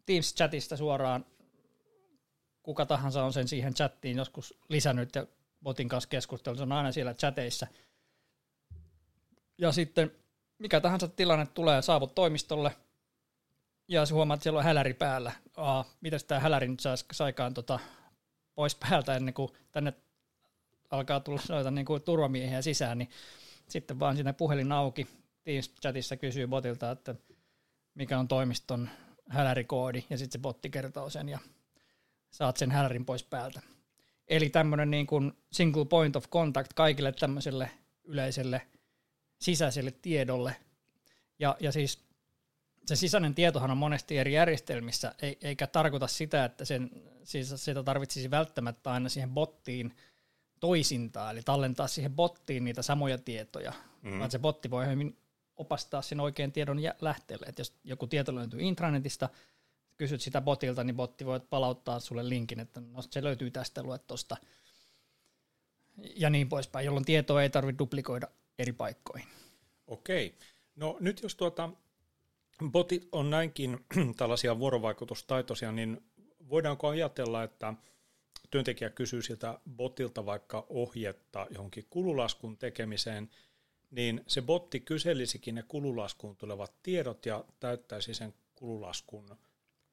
Teams-chatista 0.06 0.78
suoraan. 0.78 1.26
Kuka 2.64 2.86
tahansa 2.86 3.24
on 3.24 3.34
sen 3.34 3.48
siihen 3.48 3.74
chattiin 3.74 4.18
joskus 4.18 4.60
lisännyt 4.70 5.16
ja 5.16 5.28
botin 5.64 5.90
kanssa 5.90 6.10
keskustellut, 6.10 6.58
se 6.58 6.64
on 6.64 6.72
aina 6.72 6.92
siellä 6.92 7.14
chateissa. 7.14 7.68
Ja 9.58 9.72
sitten 9.72 10.12
mikä 10.60 10.82
tahansa 10.82 11.08
tilanne 11.08 11.46
tulee, 11.46 11.82
saavut 11.82 12.16
toimistolle, 12.16 12.72
ja 13.88 14.06
se 14.06 14.14
huomaat, 14.14 14.38
että 14.38 14.44
siellä 14.44 14.60
on 14.60 14.66
häläri 14.66 14.94
päällä. 14.94 15.32
Aa, 15.58 15.86
mitäs 16.02 16.24
tämä 16.24 16.40
häläri 16.40 16.68
nyt 16.68 16.80
saisi 16.80 17.06
saikaan 17.12 17.54
tota, 17.54 17.80
pois 18.56 18.76
päältä 18.76 19.16
ennen 19.16 19.34
kuin 19.34 19.50
tänne 19.72 19.94
alkaa 20.90 21.20
tulla 21.20 21.42
noita 21.50 21.72
niin 21.72 21.86
kuin 21.86 22.02
turvamiehiä 22.02 22.62
sisään, 22.62 22.98
niin 22.98 23.10
sitten 23.70 24.00
vaan 24.00 24.18
sinne 24.18 24.34
puhelin 24.34 24.72
auki, 24.72 25.08
Teams-chatissa 25.44 26.18
kysyy 26.18 26.48
botilta, 26.48 26.92
että 26.92 27.16
mikä 27.96 28.20
on 28.20 28.28
toimiston 28.28 28.90
hälärikoodi, 29.30 30.04
ja 30.10 30.18
sitten 30.18 30.40
se 30.40 30.42
botti 30.42 30.70
kertoo 30.70 31.10
sen, 31.10 31.30
ja 31.30 31.40
saat 32.32 32.58
sen 32.58 32.72
hälärin 32.72 33.06
pois 33.06 33.24
päältä. 33.24 33.62
Eli 34.28 34.50
tämmöinen 34.50 34.92
niin 34.92 35.08
kuin 35.08 35.32
single 35.52 35.86
point 35.86 36.16
of 36.16 36.30
contact 36.30 36.74
kaikille 36.74 37.12
tämmöiselle 37.12 37.72
yleiselle 38.04 38.62
sisäiselle 39.40 39.92
tiedolle. 39.92 40.56
Ja, 41.40 41.58
ja 41.60 41.72
siis 41.72 42.04
se 42.86 42.96
sisäinen 42.96 43.36
tietohan 43.36 43.72
on 43.72 43.78
monesti 43.78 44.18
eri 44.18 44.34
järjestelmissä, 44.34 45.16
eikä 45.42 45.68
tarkoita 45.68 46.08
sitä, 46.08 46.46
että 46.46 46.66
sen, 46.66 46.90
siis 47.24 47.54
sitä 47.56 47.84
tarvitsisi 47.84 48.32
välttämättä 48.32 48.92
aina 48.92 49.10
siihen 49.10 49.30
bottiin 49.30 49.96
toisintaa, 50.60 51.32
eli 51.32 51.42
tallentaa 51.42 51.88
siihen 51.88 52.16
bottiin 52.16 52.64
niitä 52.64 52.82
samoja 52.82 53.18
tietoja, 53.18 53.74
mm. 54.02 54.20
vaan 54.20 54.32
se 54.32 54.40
botti 54.40 54.72
voi 54.72 54.88
hyvin 54.88 55.18
opastaa 55.56 56.02
sen 56.02 56.20
oikean 56.20 56.52
tiedon 56.52 56.80
lähteelle. 57.02 57.46
että 57.50 57.60
jos 57.60 57.74
joku 57.84 58.08
tieto 58.08 58.36
löytyy 58.36 58.62
intranetista, 58.62 59.30
kysyt 59.98 60.22
sitä 60.22 60.42
botilta, 60.42 60.84
niin 60.84 60.96
botti 60.96 61.26
voi 61.26 61.40
palauttaa 61.40 62.00
sulle 62.00 62.30
linkin, 62.30 62.60
että 62.60 62.82
no, 62.82 63.02
se 63.02 63.24
löytyy 63.24 63.52
tästä, 63.52 63.84
luet 63.84 64.08
tosta. 64.08 64.38
Ja 66.16 66.30
niin 66.30 66.50
poispäin, 66.50 66.86
jolloin 66.86 67.06
tietoa 67.06 67.44
ei 67.44 67.50
tarvitse 67.50 67.80
duplikoida 67.80 68.28
eri 68.60 68.74
paikkoihin. 68.74 69.28
Okei. 69.88 70.38
No 70.76 70.98
nyt 71.00 71.24
jos 71.24 71.36
tuota, 71.36 71.70
botit 72.72 73.08
on 73.12 73.30
näinkin 73.30 73.86
tällaisia 74.18 74.60
vuorovaikutustaitoisia, 74.60 75.72
niin 75.72 76.04
voidaanko 76.50 76.88
ajatella, 76.88 77.44
että 77.44 77.74
työntekijä 78.52 78.90
kysyy 78.90 79.22
siltä 79.22 79.60
botilta 79.76 80.26
vaikka 80.26 80.66
ohjetta 80.70 81.48
johonkin 81.50 81.88
kululaskun 81.90 82.58
tekemiseen, 82.58 83.30
niin 83.92 84.24
se 84.28 84.42
botti 84.42 84.80
kyselisikin 84.80 85.56
ne 85.56 85.64
kululaskuun 85.68 86.36
tulevat 86.36 86.74
tiedot 86.84 87.26
ja 87.26 87.46
täyttäisi 87.60 88.14
sen 88.14 88.34
kululaskun 88.56 89.38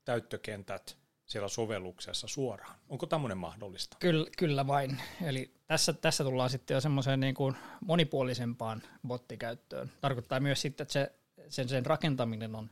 täyttökentät 0.05 0.97
siellä 1.27 1.49
sovelluksessa 1.49 2.29
suoraan. 2.29 2.79
Onko 2.89 3.07
tämmöinen 3.07 3.39
mahdollista? 3.39 3.97
Kyllä, 4.01 4.27
kyllä 4.39 4.67
vain. 4.67 5.03
Eli 5.23 5.55
tässä, 5.67 5.93
tässä 5.93 6.25
tullaan 6.25 6.51
sitten 6.51 6.75
jo 6.75 6.81
semmoiseen 6.81 7.21
niin 7.21 7.35
kuin 7.35 7.55
monipuolisempaan 7.81 8.83
bottikäyttöön. 9.07 9.93
Tarkoittaa 10.01 10.41
myös 10.41 10.61
sitten, 10.61 10.85
että 10.85 10.93
se, 10.93 11.13
sen, 11.51 11.69
sen 11.69 11.87
rakentaminen 11.87 12.55
on, 12.55 12.71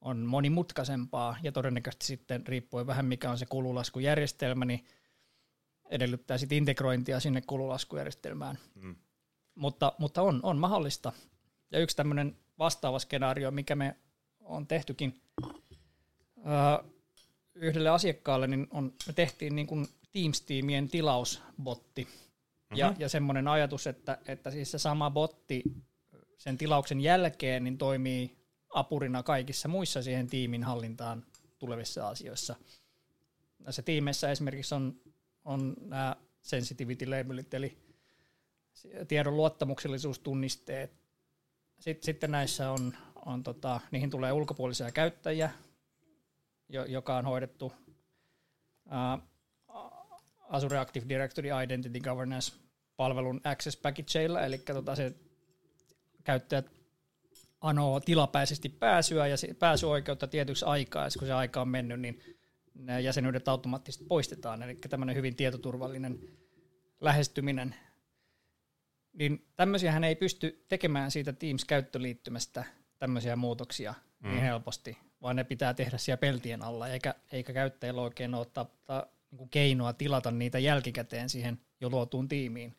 on 0.00 0.18
monimutkaisempaa 0.18 1.36
ja 1.42 1.52
todennäköisesti 1.52 2.06
sitten 2.06 2.46
riippuen 2.46 2.86
vähän 2.86 3.06
mikä 3.06 3.30
on 3.30 3.38
se 3.38 3.46
kululaskujärjestelmä, 3.46 4.64
niin 4.64 4.84
edellyttää 5.90 6.38
sitten 6.38 6.58
integrointia 6.58 7.20
sinne 7.20 7.40
kululaskujärjestelmään. 7.40 8.58
Mm. 8.74 8.96
Mutta, 9.54 9.92
mutta 9.98 10.22
on, 10.22 10.40
on 10.42 10.58
mahdollista. 10.58 11.12
Ja 11.70 11.78
yksi 11.78 11.96
tämmöinen 11.96 12.36
vastaava 12.58 12.98
skenaario, 12.98 13.50
mikä 13.50 13.76
me 13.76 13.96
on 14.40 14.66
tehtykin 14.66 15.20
öö, 16.46 16.90
yhdelle 17.54 17.88
asiakkaalle, 17.88 18.46
niin 18.46 18.66
on, 18.70 18.92
me 19.06 19.12
tehtiin 19.12 19.56
niin 19.56 19.66
kuin 19.66 19.86
Teams-tiimien 20.12 20.88
tilausbotti. 20.88 22.04
Mm-hmm. 22.04 22.76
Ja, 22.76 22.94
ja 22.98 23.08
semmoinen 23.08 23.48
ajatus, 23.48 23.86
että, 23.86 24.18
että 24.26 24.50
siis 24.50 24.70
se 24.70 24.78
sama 24.78 25.10
botti 25.10 25.62
sen 26.38 26.58
tilauksen 26.58 27.00
jälkeen 27.00 27.64
niin 27.64 27.78
toimii 27.78 28.38
apurina 28.74 29.22
kaikissa 29.22 29.68
muissa 29.68 30.02
siihen 30.02 30.26
tiimin 30.26 30.64
hallintaan 30.64 31.24
tulevissa 31.58 32.08
asioissa. 32.08 32.56
Näissä 33.58 33.82
tiimeissä 33.82 34.30
esimerkiksi 34.30 34.74
on, 34.74 35.00
on 35.44 35.76
nämä 35.80 36.16
sensitivity 36.42 37.06
labelit, 37.06 37.54
eli 37.54 37.78
tiedon 39.08 39.36
luottamuksellisuustunnisteet. 39.36 40.92
Sitten, 42.00 42.30
näissä 42.30 42.70
on, 42.70 42.96
on 43.26 43.42
tota, 43.42 43.80
niihin 43.90 44.10
tulee 44.10 44.32
ulkopuolisia 44.32 44.90
käyttäjiä, 44.90 45.50
jo, 46.68 46.84
joka 46.84 47.16
on 47.16 47.24
hoidettu 47.24 47.72
uh, 48.86 49.22
Azure 50.48 50.78
Active 50.78 51.08
Directory 51.08 51.48
Identity 51.64 52.00
Governance 52.00 52.52
palvelun 52.96 53.40
access 53.44 53.76
packageilla, 53.76 54.40
eli 54.40 54.58
tota 54.58 54.96
se 54.96 55.14
käyttäjät 56.28 56.70
anoo 57.60 58.00
tilapäisesti 58.00 58.68
pääsyä 58.68 59.26
ja 59.26 59.36
pääsyoikeutta 59.58 60.26
tietyksi 60.26 60.64
aikaa, 60.64 61.04
ja 61.04 61.10
kun 61.18 61.28
se 61.28 61.32
aika 61.32 61.60
on 61.60 61.68
mennyt, 61.68 62.00
niin 62.00 62.20
nämä 62.74 62.98
jäsenyydet 62.98 63.48
automaattisesti 63.48 64.04
poistetaan, 64.04 64.62
eli 64.62 64.74
tämmöinen 64.74 65.16
hyvin 65.16 65.36
tietoturvallinen 65.36 66.20
lähestyminen. 67.00 67.74
Niin 69.12 69.46
tämmöisiä 69.56 70.00
ei 70.06 70.16
pysty 70.16 70.64
tekemään 70.68 71.10
siitä 71.10 71.32
Teams-käyttöliittymästä 71.32 72.64
tämmöisiä 72.98 73.36
muutoksia 73.36 73.94
mm. 74.20 74.30
niin 74.30 74.42
helposti, 74.42 74.98
vaan 75.22 75.36
ne 75.36 75.44
pitää 75.44 75.74
tehdä 75.74 75.98
siellä 75.98 76.20
peltien 76.20 76.62
alla, 76.62 76.88
eikä, 76.88 77.14
eikä 77.32 77.52
käyttäjällä 77.52 78.02
oikein 78.02 78.34
ole 78.34 78.46
ta, 78.54 78.66
ta, 78.84 79.06
niin 79.30 79.48
keinoa 79.48 79.92
tilata 79.92 80.30
niitä 80.30 80.58
jälkikäteen 80.58 81.28
siihen 81.28 81.60
jo 81.80 81.90
luotuun 81.90 82.28
tiimiin. 82.28 82.76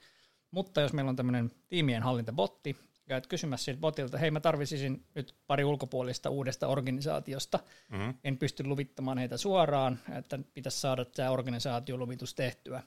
Mutta 0.52 0.82
jos 0.82 0.94
meillä 0.94 1.10
on 1.10 1.16
tämmöinen 1.16 1.52
tiimien 1.70 2.04
hallintabotti, 2.04 2.89
käyt 3.10 3.28
kysymässä 3.28 3.66
siltä 3.66 3.80
botilta, 3.80 4.18
hei 4.18 4.32
mä 4.32 4.40
tarvitsisin 4.40 5.06
nyt 5.16 5.36
pari 5.48 5.64
ulkopuolista 5.64 6.30
uudesta 6.30 6.68
organisaatiosta, 6.68 7.60
mm-hmm. 7.90 8.14
en 8.24 8.38
pysty 8.38 8.64
luvittamaan 8.64 9.18
heitä 9.18 9.38
suoraan, 9.38 10.00
että 10.18 10.40
pitäisi 10.54 10.80
saada 10.80 11.06
tämä 11.06 11.32
organisaatioluvitus 11.32 12.36
tehtyä. 12.36 12.84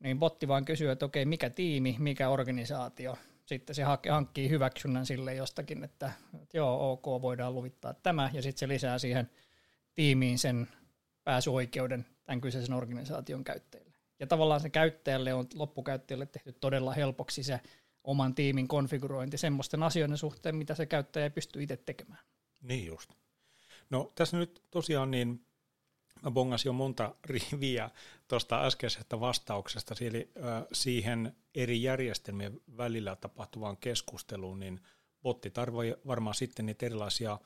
Niin 0.00 0.18
botti 0.18 0.48
vaan 0.48 0.64
kysyy, 0.64 0.90
että 0.90 1.04
okei, 1.04 1.24
mikä 1.24 1.50
tiimi, 1.50 1.96
mikä 1.98 2.28
organisaatio, 2.28 3.16
sitten 3.46 3.74
se 3.74 3.82
hankkii 4.10 4.50
hyväksynnän 4.50 5.06
sille 5.06 5.34
jostakin, 5.34 5.84
että, 5.84 6.12
että 6.42 6.56
joo, 6.56 6.92
ok, 6.92 7.22
voidaan 7.22 7.54
luvittaa 7.54 7.94
tämä, 7.94 8.30
ja 8.32 8.42
sitten 8.42 8.58
se 8.58 8.68
lisää 8.68 8.98
siihen 8.98 9.30
tiimiin 9.94 10.38
sen 10.38 10.68
pääsyoikeuden 11.24 12.06
tämän 12.24 12.40
kyseisen 12.40 12.74
organisaation 12.74 13.44
käyttäjille. 13.44 13.94
Ja 14.20 14.26
tavallaan 14.26 14.60
se 14.60 14.70
käyttäjälle 14.70 15.34
on 15.34 15.46
loppukäyttäjälle 15.54 16.26
tehty 16.26 16.52
todella 16.52 16.92
helpoksi 16.92 17.42
se 17.42 17.60
oman 18.04 18.34
tiimin 18.34 18.68
konfigurointi 18.68 19.38
semmoisten 19.38 19.82
asioiden 19.82 20.18
suhteen, 20.18 20.56
mitä 20.56 20.74
se 20.74 20.86
käyttäjä 20.86 21.24
ei 21.24 21.30
pysty 21.30 21.62
itse 21.62 21.76
tekemään. 21.76 22.20
Niin 22.62 22.86
just. 22.86 23.10
No 23.90 24.12
tässä 24.14 24.36
nyt 24.36 24.62
tosiaan 24.70 25.10
niin 25.10 25.46
mä 26.22 26.30
bongasin 26.30 26.68
jo 26.68 26.72
monta 26.72 27.14
riviä 27.24 27.90
tuosta 28.28 28.66
äskeisestä 28.66 29.20
vastauksesta, 29.20 29.94
eli 30.00 30.32
siihen 30.72 31.36
eri 31.54 31.82
järjestelmien 31.82 32.60
välillä 32.76 33.16
tapahtuvaan 33.16 33.76
keskusteluun, 33.76 34.60
niin 34.60 34.80
botti 35.22 35.50
tarvitsee 35.50 35.98
varmaan 36.06 36.34
sitten 36.34 36.66
niitä 36.66 36.86
erilaisia 36.86 37.38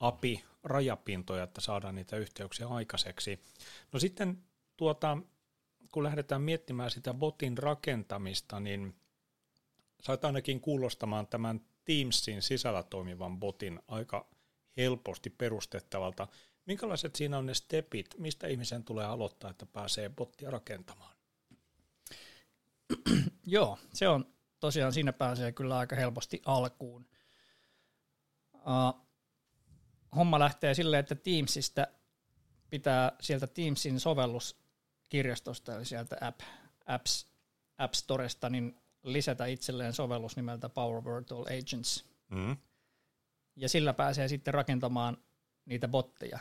API-rajapintoja, 0.00 1.42
että 1.42 1.60
saadaan 1.60 1.94
niitä 1.94 2.16
yhteyksiä 2.16 2.68
aikaiseksi. 2.68 3.40
No 3.92 3.98
sitten 3.98 4.42
tuota, 4.76 5.18
kun 5.92 6.02
lähdetään 6.02 6.42
miettimään 6.42 6.90
sitä 6.90 7.14
botin 7.14 7.58
rakentamista, 7.58 8.60
niin 8.60 8.94
sait 10.02 10.24
ainakin 10.24 10.60
kuulostamaan 10.60 11.26
tämän 11.26 11.60
Teamsin 11.84 12.42
sisällä 12.42 12.82
toimivan 12.82 13.40
botin 13.40 13.80
aika 13.88 14.26
helposti 14.76 15.30
perustettavalta. 15.30 16.28
Minkälaiset 16.66 17.16
siinä 17.16 17.38
on 17.38 17.46
ne 17.46 17.54
stepit, 17.54 18.14
mistä 18.18 18.46
ihmisen 18.46 18.84
tulee 18.84 19.06
aloittaa, 19.06 19.50
että 19.50 19.66
pääsee 19.66 20.08
bottia 20.08 20.50
rakentamaan? 20.50 21.16
Joo, 23.46 23.78
se 23.94 24.08
on 24.08 24.34
tosiaan, 24.60 24.92
siinä 24.92 25.12
pääsee 25.12 25.52
kyllä 25.52 25.78
aika 25.78 25.96
helposti 25.96 26.42
alkuun. 26.44 27.06
Uh, 28.54 29.06
homma 30.16 30.38
lähtee 30.38 30.74
silleen, 30.74 31.00
että 31.00 31.14
Teamsista 31.14 31.86
pitää 32.70 33.12
sieltä 33.20 33.46
Teamsin 33.46 34.00
sovelluskirjastosta, 34.00 35.76
eli 35.76 35.84
sieltä 35.84 36.16
app, 36.20 36.40
apps, 36.86 37.26
App 37.78 37.94
Storesta, 37.94 38.50
niin 38.50 38.80
lisätä 39.12 39.46
itselleen 39.46 39.92
sovellus 39.92 40.36
nimeltä 40.36 40.68
Power 40.68 41.04
Virtual 41.04 41.44
Agents. 41.44 42.04
Mm. 42.28 42.56
Ja 43.56 43.68
sillä 43.68 43.92
pääsee 43.92 44.28
sitten 44.28 44.54
rakentamaan 44.54 45.16
niitä 45.64 45.88
botteja. 45.88 46.38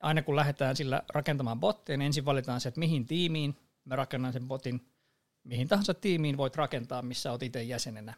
Aina 0.00 0.22
kun 0.22 0.36
lähdetään 0.36 0.76
sillä 0.76 1.02
rakentamaan 1.08 1.60
botteja, 1.60 1.96
niin 1.96 2.06
ensin 2.06 2.24
valitaan 2.24 2.60
se, 2.60 2.68
että 2.68 2.78
mihin 2.78 3.06
tiimiin 3.06 3.56
mä 3.84 3.96
rakennan 3.96 4.32
sen 4.32 4.48
botin. 4.48 4.88
Mihin 5.44 5.68
tahansa 5.68 5.94
tiimiin 5.94 6.36
voit 6.36 6.56
rakentaa, 6.56 7.02
missä 7.02 7.30
olet 7.30 7.42
itse 7.42 7.62
jäsenenä. 7.62 8.14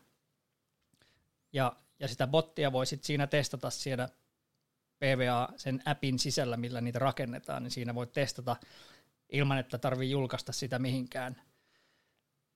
Ja, 1.53 1.77
ja 1.99 2.09
sitä 2.09 2.27
bottia 2.27 2.73
voi 2.73 2.87
sitten 2.87 3.07
siinä 3.07 3.27
testata 3.27 3.71
siellä 3.71 4.09
PVA 4.99 5.49
sen 5.57 5.83
appin 5.85 6.19
sisällä, 6.19 6.57
millä 6.57 6.81
niitä 6.81 6.99
rakennetaan, 6.99 7.63
niin 7.63 7.71
siinä 7.71 7.95
voit 7.95 8.13
testata 8.13 8.57
ilman, 9.29 9.59
että 9.59 9.79
tarvii 9.79 10.11
julkaista 10.11 10.53
sitä 10.53 10.79
mihinkään. 10.79 11.43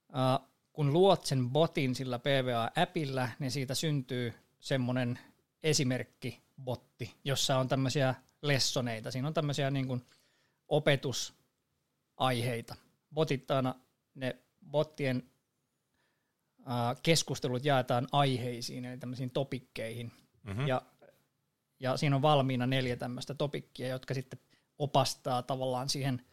Uh, 0.09 0.54
kun 0.75 0.93
luot 0.93 1.25
sen 1.25 1.51
botin 1.51 1.95
sillä 1.95 2.19
PVA-appillä, 2.19 3.31
niin 3.39 3.51
siitä 3.51 3.75
syntyy 3.75 4.35
semmoinen 4.61 5.19
esimerkki-botti, 5.63 7.15
jossa 7.25 7.59
on 7.59 7.69
tämmöisiä 7.69 8.15
lessoneita. 8.43 9.11
Siinä 9.11 9.29
on 9.29 9.35
tämmöisiä 9.35 9.71
niin 9.71 9.87
kuin 9.87 10.05
opetusaiheita. 10.69 12.75
Botittaana 13.15 13.75
ne 14.15 14.37
bottien 14.71 15.31
keskustelut 17.03 17.65
jaetaan 17.65 18.09
aiheisiin, 18.13 18.85
eli 18.85 18.99
tämmöisiin 18.99 19.31
topikkeihin. 19.31 20.13
Mm-hmm. 20.43 20.67
Ja 20.67 20.83
ja 21.81 21.97
siinä 21.97 22.17
on 22.17 22.23
valmiina 22.23 22.67
neljä 22.67 22.97
tämmöistä 22.97 23.35
topikkia, 23.35 23.89
jotka 23.89 24.15
sitten 24.15 24.39
opastaa 24.79 25.43
tavallaan 25.43 25.89
siihen, 25.89 26.25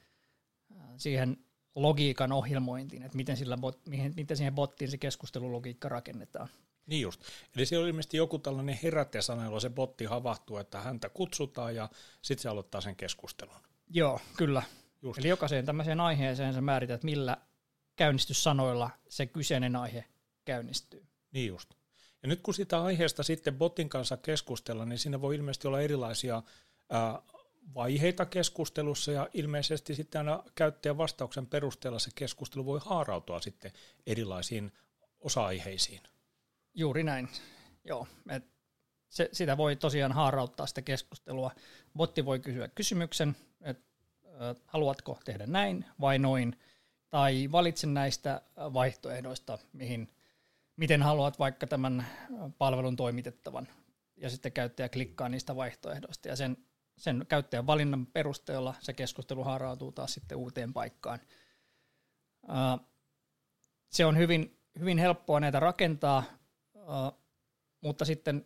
siihen 0.97 1.45
logiikan 1.75 2.31
ohjelmointiin, 2.31 3.03
että 3.03 3.17
miten, 3.17 3.37
sillä 3.37 3.57
bot, 3.57 3.79
miten 4.15 4.37
siihen 4.37 4.55
bottiin 4.55 4.91
se 4.91 4.97
keskustelulogiikka 4.97 5.89
rakennetaan. 5.89 6.49
Niin 6.85 7.01
just. 7.01 7.21
Eli 7.55 7.65
se 7.65 7.77
oli 7.77 7.89
ilmeisesti 7.89 8.17
joku 8.17 8.39
tällainen 8.39 8.79
herättäjäsana, 8.83 9.45
jolla 9.45 9.59
se 9.59 9.69
botti 9.69 10.05
havahtuu, 10.05 10.57
että 10.57 10.79
häntä 10.79 11.09
kutsutaan 11.09 11.75
ja 11.75 11.89
sitten 12.21 12.41
se 12.41 12.49
aloittaa 12.49 12.81
sen 12.81 12.95
keskustelun. 12.95 13.55
Joo, 13.89 14.19
kyllä. 14.37 14.63
Just. 15.01 15.19
Eli 15.19 15.27
jokaiseen 15.27 15.65
tämmöiseen 15.65 15.99
aiheeseen 15.99 16.53
sä 16.53 16.61
määrität, 16.61 17.03
millä 17.03 17.37
käynnistyssanoilla 17.95 18.89
se 19.09 19.25
kyseinen 19.25 19.75
aihe 19.75 20.05
käynnistyy. 20.45 21.05
Niin 21.31 21.47
just. 21.47 21.69
Ja 22.23 22.27
nyt 22.27 22.41
kun 22.41 22.53
sitä 22.53 22.83
aiheesta 22.83 23.23
sitten 23.23 23.57
botin 23.57 23.89
kanssa 23.89 24.17
keskustella, 24.17 24.85
niin 24.85 24.99
siinä 24.99 25.21
voi 25.21 25.35
ilmeisesti 25.35 25.67
olla 25.67 25.81
erilaisia 25.81 26.43
ää, 26.89 27.21
vaiheita 27.75 28.25
keskustelussa 28.25 29.11
ja 29.11 29.29
ilmeisesti 29.33 29.95
sitten 29.95 30.19
aina 30.19 30.43
käyttäjän 30.55 30.97
vastauksen 30.97 31.47
perusteella 31.47 31.99
se 31.99 32.09
keskustelu 32.15 32.65
voi 32.65 32.79
haarautua 32.85 33.41
sitten 33.41 33.71
erilaisiin 34.07 34.71
osa-aiheisiin. 35.19 36.01
Juuri 36.73 37.03
näin, 37.03 37.29
joo. 37.83 38.07
Et 38.29 38.43
se, 39.09 39.29
sitä 39.31 39.57
voi 39.57 39.75
tosiaan 39.75 40.11
haarauttaa 40.11 40.67
sitä 40.67 40.81
keskustelua. 40.81 41.51
Botti 41.97 42.25
voi 42.25 42.39
kysyä 42.39 42.67
kysymyksen, 42.67 43.35
että 43.61 43.83
haluatko 44.65 45.19
tehdä 45.25 45.45
näin 45.47 45.85
vai 46.01 46.19
noin, 46.19 46.59
tai 47.09 47.51
valitse 47.51 47.87
näistä 47.87 48.41
vaihtoehdoista, 48.57 49.57
mihin– 49.73 50.09
miten 50.81 51.01
haluat 51.01 51.39
vaikka 51.39 51.67
tämän 51.67 52.07
palvelun 52.57 52.95
toimitettavan, 52.95 53.67
ja 54.17 54.29
sitten 54.29 54.51
käyttäjä 54.51 54.89
klikkaa 54.89 55.29
niistä 55.29 55.55
vaihtoehdoista, 55.55 56.27
ja 56.27 56.35
sen, 56.35 56.57
sen 56.97 57.25
käyttäjän 57.29 57.67
valinnan 57.67 58.05
perusteella 58.05 58.75
se 58.79 58.93
keskustelu 58.93 59.43
haarautuu 59.43 59.91
taas 59.91 60.13
sitten 60.13 60.37
uuteen 60.37 60.73
paikkaan. 60.73 61.19
Se 63.89 64.05
on 64.05 64.17
hyvin, 64.17 64.59
hyvin 64.79 64.97
helppoa 64.97 65.39
näitä 65.39 65.59
rakentaa, 65.59 66.23
mutta 67.81 68.05
sitten 68.05 68.45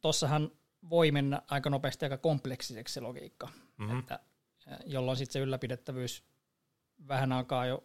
tuossahan 0.00 0.50
voi 0.90 1.10
mennä 1.10 1.42
aika 1.50 1.70
nopeasti 1.70 2.04
aika 2.04 2.18
kompleksiseksi 2.18 2.94
se 2.94 3.00
logiikka, 3.00 3.48
mm-hmm. 3.76 3.98
että, 3.98 4.20
jolloin 4.86 5.16
sitten 5.16 5.32
se 5.32 5.38
ylläpidettävyys 5.38 6.24
vähän 7.08 7.32
alkaa 7.32 7.66
jo 7.66 7.84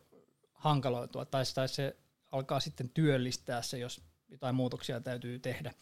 hankaloitua, 0.53 1.25
tai, 1.25 1.43
tai 1.55 1.67
se 1.67 1.97
alkaa 2.31 2.59
sitten 2.59 2.89
työllistää 2.89 3.61
se, 3.61 3.77
jos 3.77 4.01
jotain 4.27 4.55
muutoksia 4.55 5.01
täytyy 5.01 5.39
tehdä. 5.39 5.73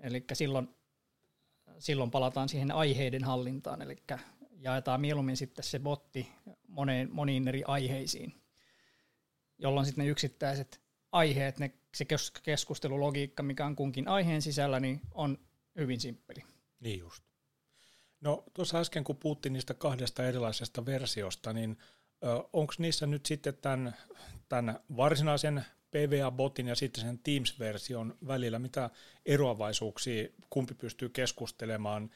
Eli 0.00 0.24
silloin, 0.32 0.74
silloin 1.82 2.10
palataan 2.10 2.48
siihen 2.48 2.72
aiheiden 2.72 3.24
hallintaan, 3.24 3.82
eli 3.82 3.96
jaetaan 4.58 5.00
mieluummin 5.00 5.36
sitten 5.36 5.64
se 5.64 5.78
botti 5.78 6.32
moneen, 6.68 7.08
moniin 7.12 7.48
eri 7.48 7.62
aiheisiin, 7.66 8.34
jolloin 9.58 9.86
sitten 9.86 10.04
ne 10.04 10.10
yksittäiset 10.10 10.80
aiheet, 11.12 11.58
ne, 11.58 11.74
se 11.94 12.06
keskustelulogiikka, 12.42 13.42
mikä 13.42 13.66
on 13.66 13.76
kunkin 13.76 14.08
aiheen 14.08 14.42
sisällä, 14.42 14.80
niin 14.80 15.00
on 15.10 15.38
hyvin 15.76 16.00
simppeli. 16.00 16.44
Niin 16.80 16.98
just. 16.98 17.24
No 18.20 18.44
tuossa 18.54 18.78
äsken 18.78 19.04
kun 19.04 19.16
puhuttiin 19.16 19.52
niistä 19.52 19.74
kahdesta 19.74 20.26
erilaisesta 20.26 20.86
versiosta, 20.86 21.52
niin 21.52 21.78
onko 22.52 22.74
niissä 22.78 23.06
nyt 23.06 23.26
sitten 23.26 23.56
tämän, 23.56 23.96
tämän 24.48 24.80
varsinaisen 24.96 25.64
PVA-botin 25.92 26.68
ja 26.68 26.74
sitten 26.74 27.04
sen 27.04 27.18
Teams-version 27.18 28.16
välillä, 28.26 28.58
mitä 28.58 28.90
eroavaisuuksia 29.26 30.28
kumpi 30.50 30.74
pystyy 30.74 31.08
keskustelemaan 31.08 32.10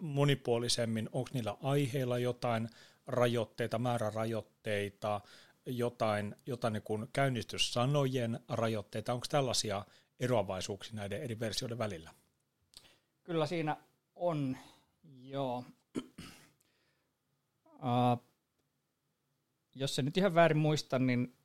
monipuolisemmin, 0.00 1.08
onko 1.12 1.30
niillä 1.32 1.56
aiheilla 1.62 2.18
jotain 2.18 2.68
rajoitteita, 3.06 3.78
määrärajoitteita, 3.78 5.20
jotain, 5.66 6.36
jotain 6.46 6.72
niin 6.72 6.82
kuin 6.82 7.08
käynnistyssanojen 7.12 8.40
rajoitteita, 8.48 9.12
onko 9.12 9.26
tällaisia 9.30 9.84
eroavaisuuksia 10.20 10.96
näiden 10.96 11.22
eri 11.22 11.40
versioiden 11.40 11.78
välillä? 11.78 12.10
Kyllä 13.22 13.46
siinä 13.46 13.76
on, 14.14 14.56
joo. 15.22 15.64
Uh, 17.82 18.24
jos 19.74 19.94
se 19.94 20.02
nyt 20.02 20.16
ihan 20.16 20.34
väärin 20.34 20.58
muista, 20.58 20.98
niin 20.98 21.36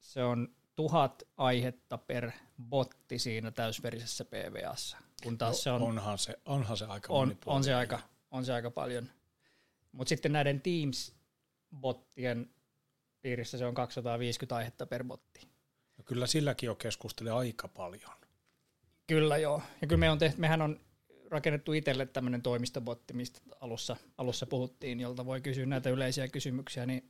se 0.00 0.24
on 0.24 0.55
tuhat 0.76 1.22
aihetta 1.36 1.98
per 1.98 2.30
botti 2.62 3.18
siinä 3.18 3.50
täysverisessä 3.50 4.24
PVAssa. 4.24 4.96
Kun 5.22 5.38
taas 5.38 5.56
no, 5.56 5.62
se 5.62 5.70
on, 5.70 5.82
onhan, 5.82 6.18
se, 6.18 6.38
onhan 6.44 6.76
se 6.76 6.84
aika 6.84 7.12
on, 7.12 7.38
on 7.46 7.64
se 7.64 7.74
aika, 7.74 8.00
on 8.30 8.44
se 8.44 8.52
aika 8.52 8.70
paljon. 8.70 9.08
Mutta 9.92 10.08
sitten 10.08 10.32
näiden 10.32 10.62
Teams-bottien 10.62 12.50
piirissä 13.22 13.58
se 13.58 13.66
on 13.66 13.74
250 13.74 14.56
aihetta 14.56 14.86
per 14.86 15.04
botti. 15.04 15.40
No 15.98 16.04
kyllä 16.04 16.26
silläkin 16.26 16.70
on 16.70 16.76
keskustele 16.76 17.30
aika 17.30 17.68
paljon. 17.68 18.10
Kyllä 19.06 19.36
joo. 19.36 19.62
Ja 19.80 19.86
kyllä 19.86 20.00
me 20.00 20.10
on 20.10 20.18
tehty, 20.18 20.40
mehän 20.40 20.62
on 20.62 20.80
rakennettu 21.30 21.72
itselle 21.72 22.06
tämmöinen 22.06 22.42
toimistobotti, 22.42 23.14
mistä 23.14 23.40
alussa, 23.60 23.96
alussa 24.18 24.46
puhuttiin, 24.46 25.00
jolta 25.00 25.26
voi 25.26 25.40
kysyä 25.40 25.66
näitä 25.66 25.90
yleisiä 25.90 26.28
kysymyksiä, 26.28 26.86
niin 26.86 27.08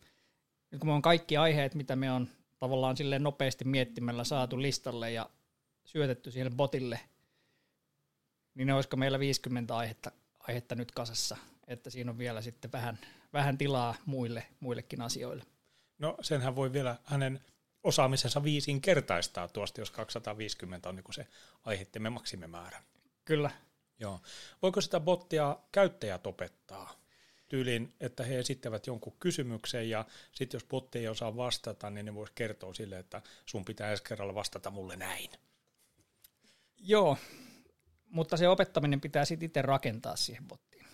nyt 0.70 0.80
kun 0.80 0.88
me 0.88 0.92
on 0.92 1.02
kaikki 1.02 1.36
aiheet, 1.36 1.74
mitä 1.74 1.96
me 1.96 2.10
on 2.10 2.28
tavallaan 2.60 2.96
silleen 2.96 3.22
nopeasti 3.22 3.64
miettimällä 3.64 4.24
saatu 4.24 4.62
listalle 4.62 5.12
ja 5.12 5.30
syötetty 5.84 6.30
siihen 6.30 6.56
botille, 6.56 7.00
niin 8.54 8.70
olisiko 8.70 8.96
meillä 8.96 9.18
50 9.18 9.76
aihetta, 9.76 10.10
aihetta 10.48 10.74
nyt 10.74 10.92
kasassa, 10.92 11.36
että 11.66 11.90
siinä 11.90 12.10
on 12.10 12.18
vielä 12.18 12.42
sitten 12.42 12.72
vähän, 12.72 12.98
vähän 13.32 13.58
tilaa 13.58 13.94
muille, 14.06 14.46
muillekin 14.60 15.00
asioille. 15.00 15.44
No 15.98 16.16
senhän 16.22 16.56
voi 16.56 16.72
vielä 16.72 16.96
hänen 17.04 17.40
osaamisensa 17.82 18.44
viisiin 18.44 18.80
kertaistaa 18.80 19.48
tuosta, 19.48 19.80
jos 19.80 19.90
250 19.90 20.88
on 20.88 20.96
niin 20.96 21.04
se 21.14 21.26
aiheiden 21.64 22.12
maksimimäärä. 22.12 22.82
Kyllä. 23.24 23.50
Joo. 23.98 24.20
Voiko 24.62 24.80
sitä 24.80 25.00
bottia 25.00 25.56
käyttäjät 25.72 26.26
opettaa? 26.26 27.00
Tyylin, 27.50 27.94
että 28.00 28.24
he 28.24 28.38
esittävät 28.38 28.86
jonkun 28.86 29.16
kysymyksen 29.20 29.90
ja 29.90 30.04
sitten 30.32 30.58
jos 30.58 30.64
botti 30.64 30.98
ei 30.98 31.08
osaa 31.08 31.36
vastata, 31.36 31.90
niin 31.90 32.06
ne 32.06 32.14
voisi 32.14 32.32
kertoa 32.34 32.74
sille, 32.74 32.98
että 32.98 33.22
sun 33.46 33.64
pitää 33.64 33.90
ensi 33.90 34.04
kerralla 34.04 34.34
vastata 34.34 34.70
mulle 34.70 34.96
näin. 34.96 35.30
Joo, 36.78 37.16
mutta 38.10 38.36
se 38.36 38.48
opettaminen 38.48 39.00
pitää 39.00 39.24
sitten 39.24 39.46
itse 39.46 39.62
rakentaa 39.62 40.16
siihen 40.16 40.48
bottiin. 40.48 40.86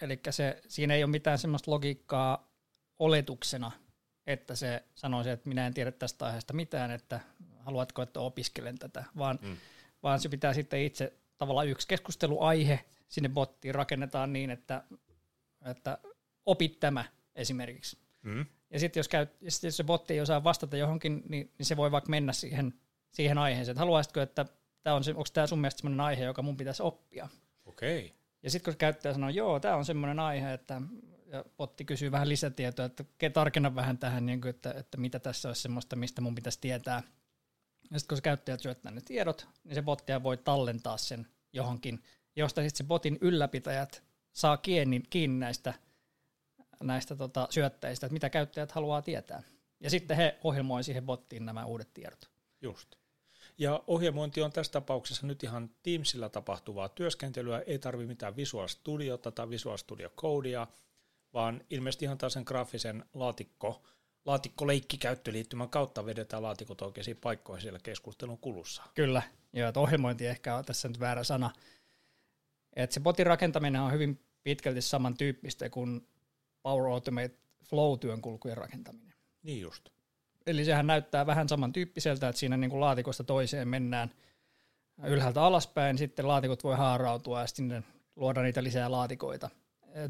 Eli 0.00 0.20
se, 0.30 0.62
siinä 0.68 0.94
ei 0.94 1.04
ole 1.04 1.10
mitään 1.10 1.38
sellaista 1.38 1.70
logiikkaa 1.70 2.52
oletuksena, 2.98 3.72
että 4.26 4.56
se 4.56 4.84
sanoisi, 4.94 5.30
että 5.30 5.48
minä 5.48 5.66
en 5.66 5.74
tiedä 5.74 5.92
tästä 5.92 6.26
aiheesta 6.26 6.52
mitään, 6.52 6.90
että 6.90 7.20
haluatko, 7.58 8.02
että 8.02 8.20
opiskelen 8.20 8.78
tätä, 8.78 9.04
vaan, 9.18 9.38
mm. 9.42 9.56
vaan 10.02 10.20
se 10.20 10.28
pitää 10.28 10.54
sitten 10.54 10.82
itse 10.82 11.12
tavallaan 11.38 11.68
yksi 11.68 11.88
keskusteluaihe 11.88 12.84
sinne 13.08 13.28
bottiin 13.28 13.74
rakennetaan 13.74 14.32
niin, 14.32 14.50
että, 14.50 14.84
että 15.64 15.98
opit 16.46 16.80
tämä 16.80 17.04
esimerkiksi. 17.34 17.98
Mm. 18.22 18.46
Ja 18.70 18.80
sitten 18.80 19.00
jos, 19.00 19.08
käy, 19.08 19.26
sit 19.48 19.62
jos 19.62 19.76
se 19.76 19.84
botti 19.84 20.14
ei 20.14 20.20
osaa 20.20 20.44
vastata 20.44 20.76
johonkin, 20.76 21.22
niin, 21.28 21.52
niin 21.58 21.66
se 21.66 21.76
voi 21.76 21.90
vaikka 21.90 22.10
mennä 22.10 22.32
siihen, 22.32 22.74
siihen 23.10 23.38
aiheeseen, 23.38 23.72
että 23.72 23.80
haluaisitko, 23.80 24.20
että 24.20 24.46
tämä 24.82 24.96
on 24.96 25.04
se, 25.04 25.10
onko 25.10 25.24
tämä 25.32 25.46
sun 25.46 25.58
mielestä 25.58 25.80
sellainen 25.80 26.00
aihe, 26.00 26.24
joka 26.24 26.42
mun 26.42 26.56
pitäisi 26.56 26.82
oppia. 26.82 27.28
Okei. 27.64 28.06
Okay. 28.06 28.18
Ja 28.42 28.50
sitten 28.50 28.72
kun 28.72 28.78
käyttäjä 28.78 29.12
sanoo, 29.12 29.30
joo, 29.30 29.60
tämä 29.60 29.76
on 29.76 29.84
semmoinen 29.84 30.20
aihe, 30.20 30.52
että 30.52 30.82
ja 31.28 31.44
botti 31.56 31.84
kysyy 31.84 32.12
vähän 32.12 32.28
lisätietoa, 32.28 32.84
että 32.84 33.04
tarkenna 33.32 33.74
vähän 33.74 33.98
tähän, 33.98 34.26
niin 34.26 34.40
kuin, 34.40 34.50
että, 34.50 34.72
että 34.72 34.98
mitä 34.98 35.18
tässä 35.18 35.48
olisi 35.48 35.62
semmoista, 35.62 35.96
mistä 35.96 36.20
mun 36.20 36.34
pitäisi 36.34 36.60
tietää. 36.60 37.02
Ja 37.90 37.98
sitten 37.98 38.08
kun 38.08 38.16
se 38.16 38.22
käyttäjä 38.22 38.58
syöttää 38.58 38.92
ne 38.92 39.00
tiedot, 39.00 39.48
niin 39.64 39.74
se 39.74 39.82
bottia 39.82 40.22
voi 40.22 40.36
tallentaa 40.36 40.96
sen 40.96 41.26
johonkin, 41.52 42.02
josta 42.36 42.62
sitten 42.62 42.76
se 42.76 42.84
botin 42.84 43.18
ylläpitäjät 43.20 44.04
saa 44.38 44.56
kiinni, 44.56 45.02
kiinni 45.10 45.38
näistä, 45.38 45.74
näistä 46.82 47.16
tota, 47.16 47.46
syöttäjistä, 47.50 48.06
että 48.06 48.12
mitä 48.12 48.30
käyttäjät 48.30 48.72
haluaa 48.72 49.02
tietää. 49.02 49.42
Ja 49.80 49.90
sitten 49.90 50.16
he 50.16 50.38
ohjelmoi 50.44 50.84
siihen 50.84 51.06
bottiin 51.06 51.46
nämä 51.46 51.64
uudet 51.64 51.94
tiedot. 51.94 52.30
Just. 52.62 52.96
Ja 53.58 53.82
ohjelmointi 53.86 54.42
on 54.42 54.52
tässä 54.52 54.72
tapauksessa 54.72 55.26
nyt 55.26 55.42
ihan 55.42 55.70
Teamsilla 55.82 56.28
tapahtuvaa 56.28 56.88
työskentelyä, 56.88 57.62
ei 57.66 57.78
tarvi 57.78 58.06
mitään 58.06 58.36
Visual 58.36 58.68
Studiota 58.68 59.30
tai 59.30 59.50
Visual 59.50 59.76
Studio 59.76 60.10
Codea, 60.10 60.66
vaan 61.34 61.64
ilmeisesti 61.70 62.04
ihan 62.04 62.18
taas 62.18 62.32
sen 62.32 62.42
graafisen 62.46 63.04
laatikko, 63.14 63.82
laatikkoleikkikäyttöliittymän 64.24 65.70
kautta 65.70 66.06
vedetään 66.06 66.42
laatikot 66.42 66.82
oikeisiin 66.82 67.16
paikkoihin 67.16 67.62
siellä 67.62 67.78
keskustelun 67.82 68.38
kulussa. 68.38 68.82
Kyllä, 68.94 69.22
ja 69.52 69.68
että 69.68 69.80
ohjelmointi 69.80 70.26
ehkä 70.26 70.56
on 70.56 70.64
tässä 70.64 70.88
nyt 70.88 71.00
väärä 71.00 71.24
sana. 71.24 71.50
Että 72.76 72.94
se 72.94 73.00
botin 73.00 73.26
rakentaminen 73.26 73.80
on 73.80 73.92
hyvin 73.92 74.27
pitkälti 74.42 74.82
samantyyppistä 74.82 75.70
kuin 75.70 76.08
Power 76.62 76.86
Automate 76.86 77.38
Flow-työnkulkujen 77.64 78.56
rakentaminen. 78.56 79.14
Niin 79.42 79.60
just. 79.60 79.88
Eli 80.46 80.64
sehän 80.64 80.86
näyttää 80.86 81.26
vähän 81.26 81.48
samantyyppiseltä, 81.48 82.28
että 82.28 82.40
siinä 82.40 82.56
niin 82.56 82.70
kuin 82.70 82.80
laatikosta 82.80 83.24
toiseen 83.24 83.68
mennään 83.68 84.10
ylhäältä 85.04 85.42
alaspäin, 85.42 85.98
sitten 85.98 86.28
laatikot 86.28 86.64
voi 86.64 86.76
haarautua 86.76 87.40
ja 87.40 87.46
sitten 87.46 87.84
luoda 88.16 88.42
niitä 88.42 88.62
lisää 88.62 88.90
laatikoita. 88.90 89.50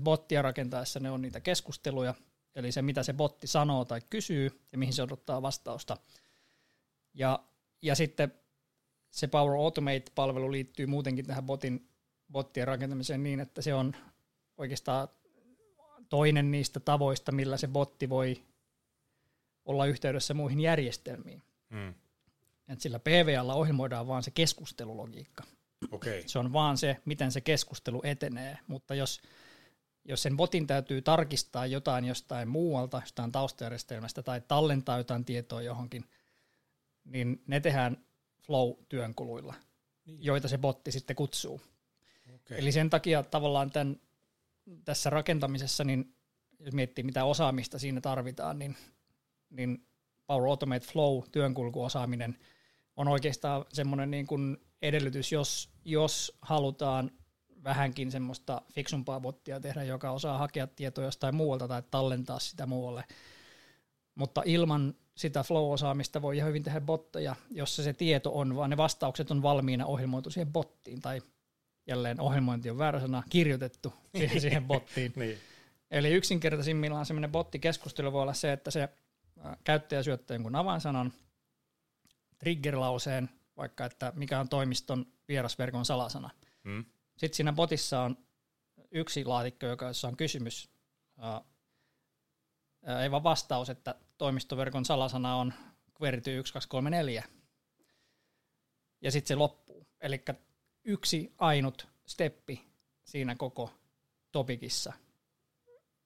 Bottia 0.03 0.43
rakentaessa 0.43 1.01
ne 1.01 1.11
on 1.11 1.23
niitä 1.23 1.41
keskusteluja, 1.41 2.15
eli 2.55 2.73
se 2.73 2.83
mitä 2.83 3.03
se 3.03 3.13
botti 3.13 3.47
sanoo 3.47 3.85
tai 3.85 4.01
kysyy 4.11 4.61
ja 4.73 4.79
mihin 4.79 4.95
se 4.95 5.03
odottaa 5.03 5.43
vastausta. 5.43 5.97
Ja, 7.15 7.45
ja 7.83 7.95
sitten 7.95 8.35
se 9.11 9.27
Power 9.27 9.57
Automate-palvelu 9.57 10.53
liittyy 10.53 10.87
muutenkin 10.87 11.27
tähän 11.27 11.47
botin, 11.47 11.89
bottien 12.33 12.67
rakentamiseen 12.67 13.23
niin, 13.23 13.41
että 13.41 13.63
se 13.63 13.75
on 13.75 13.97
oikeastaan 14.59 15.09
toinen 16.09 16.51
niistä 16.51 16.81
tavoista, 16.81 17.33
millä 17.33 17.57
se 17.57 17.69
botti 17.69 18.09
voi 18.09 18.43
olla 19.65 19.87
yhteydessä 19.87 20.35
muihin 20.35 20.61
järjestelmiin. 20.61 21.43
Mm. 21.71 21.95
Et 22.69 22.81
sillä 22.81 22.99
PValla 22.99 23.55
ohjelmoidaan 23.55 24.07
vaan 24.07 24.23
se 24.23 24.31
keskustelulogiikka. 24.31 25.45
Okay. 25.91 26.23
Se 26.27 26.39
on 26.39 26.53
vaan 26.53 26.79
se, 26.79 26.97
miten 27.05 27.33
se 27.33 27.41
keskustelu 27.41 28.01
etenee, 28.05 28.59
mutta 28.67 28.95
jos, 28.95 29.21
jos 30.05 30.23
sen 30.23 30.37
botin 30.37 30.67
täytyy 30.67 31.03
tarkistaa 31.03 31.67
jotain 31.67 32.05
jostain 32.05 32.49
muualta, 32.49 33.01
jostain 33.01 33.33
taustajärjestelmästä 33.33 34.23
tai 34.23 34.41
tallentaa 34.49 34.99
jotain 34.99 35.25
tietoa 35.25 35.63
johonkin, 35.63 36.05
niin 37.05 37.43
ne 37.47 37.61
tehdään 37.61 38.05
flow-työnkuluilla, 38.47 39.55
niin. 40.07 40.25
joita 40.25 40.49
se 40.49 40.59
botti 40.59 40.93
sitten 40.93 41.17
kutsuu. 41.17 41.61
Okay. 42.35 42.59
Eli 42.59 42.73
sen 42.73 42.91
takia 42.91 43.23
tavallaan 43.23 43.71
tämän, 43.71 44.01
tässä 44.85 45.11
rakentamisessa, 45.11 45.85
niin 45.85 46.15
jos 46.59 46.75
miettii 46.75 47.05
mitä 47.05 47.25
osaamista 47.25 47.79
siinä 47.79 48.01
tarvitaan, 48.01 48.59
niin 48.59 48.77
niin 49.51 49.87
Power 50.27 50.49
Automate 50.49 50.87
Flow 50.87 51.23
työnkulkuosaaminen 51.33 52.39
on 52.97 53.09
oikeastaan 53.09 53.65
semmoinen 53.73 54.11
niin 54.11 54.27
kuin 54.27 54.57
edellytys, 54.83 55.33
jos, 55.33 55.71
jos 55.85 56.39
halutaan 56.43 57.11
vähänkin 57.65 58.11
semmoista 58.11 58.63
fiksumpaa 58.73 59.21
bottia 59.21 59.61
tehdä, 59.61 59.83
joka 59.83 60.11
osaa 60.11 60.39
hakea 60.39 60.67
tietoa 60.67 61.05
jostain 61.05 61.35
muualta 61.35 61.69
tai 61.69 61.83
tallentaa 61.91 62.39
sitä 62.39 62.67
muualle. 62.67 63.05
Mutta 64.15 64.43
ilman 64.45 64.95
sitä 65.15 65.43
flow-osaamista 65.43 66.23
voi 66.23 66.37
ihan 66.37 66.49
hyvin 66.49 66.63
tehdä 66.63 66.81
botteja, 66.81 67.37
jossa 67.51 67.83
se 67.83 67.93
tieto 67.93 68.39
on, 68.39 68.57
vaan 68.57 68.71
ne 68.71 68.77
vastaukset 68.77 69.31
on 69.31 69.43
valmiina 69.43 69.87
ohjelmoitu 69.87 70.31
siihen 70.31 70.53
bottiin, 70.53 71.01
tai 71.01 71.23
jälleen 71.89 72.21
ohjelmointi 72.21 72.71
on 72.71 72.79
väärä 72.79 73.01
sana, 73.01 73.23
kirjoitettu 73.31 73.95
siihen 74.39 74.67
bottiin. 74.67 75.13
niin. 75.17 75.39
Eli 75.91 76.11
yksinkertaisimmillaan 76.11 77.07
semmoinen 77.07 77.33
bottikeskustelu 77.33 78.13
voi 78.13 78.23
olla 78.23 78.35
se, 78.35 78.53
että 78.53 78.71
se 78.71 78.89
käyttäjä 79.65 80.03
syöttää 80.03 80.35
jonkun 80.35 80.57
avainsanan, 80.57 81.13
triggerlauseen, 82.39 83.31
vaikka 83.57 83.85
että 83.85 84.13
mikä 84.17 84.41
on 84.41 84.49
toimiston 84.49 85.07
vierasverkon 85.29 85.85
salasana. 85.85 86.31
Hmm. 86.65 86.85
Sitten 87.17 87.37
siinä 87.37 87.53
botissa 87.53 88.01
on 88.01 88.19
yksi 88.91 89.25
laatikko, 89.25 89.67
joka 89.67 89.87
on 90.07 90.17
kysymys, 90.17 90.71
ää, 91.19 91.43
ei 93.03 93.11
vaan 93.11 93.23
vastaus, 93.23 93.71
että 93.71 93.95
toimistoverkon 94.19 94.85
salasana 94.85 95.37
on 95.37 95.55
queryty 96.03 96.31
1234. 96.31 97.25
Ja 99.01 99.11
sitten 99.11 99.29
se 99.29 99.35
loppuu. 99.35 99.87
Eli 100.01 100.25
yksi 100.89 101.33
ainut 101.39 101.89
steppi 102.07 102.65
siinä 103.05 103.35
koko 103.35 103.71
topikissa. 104.33 104.93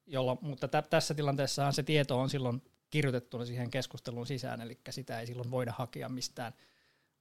Jolloin, 0.07 0.38
mutta 0.40 0.68
tä, 0.68 0.83
tässä 0.83 1.14
tilanteessahan 1.14 1.73
se 1.73 1.83
tieto 1.83 2.21
on 2.21 2.31
silloin 2.31 2.62
kirjoitettuna 2.90 3.45
siihen 3.45 3.71
keskustelun 3.71 4.27
sisään, 4.27 4.61
eli 4.61 4.79
sitä 4.90 5.21
ei 5.21 5.27
silloin 5.27 5.51
voida 5.51 5.73
hakea 5.73 6.09
mistään 6.09 6.53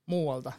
muualta. 0.06 0.52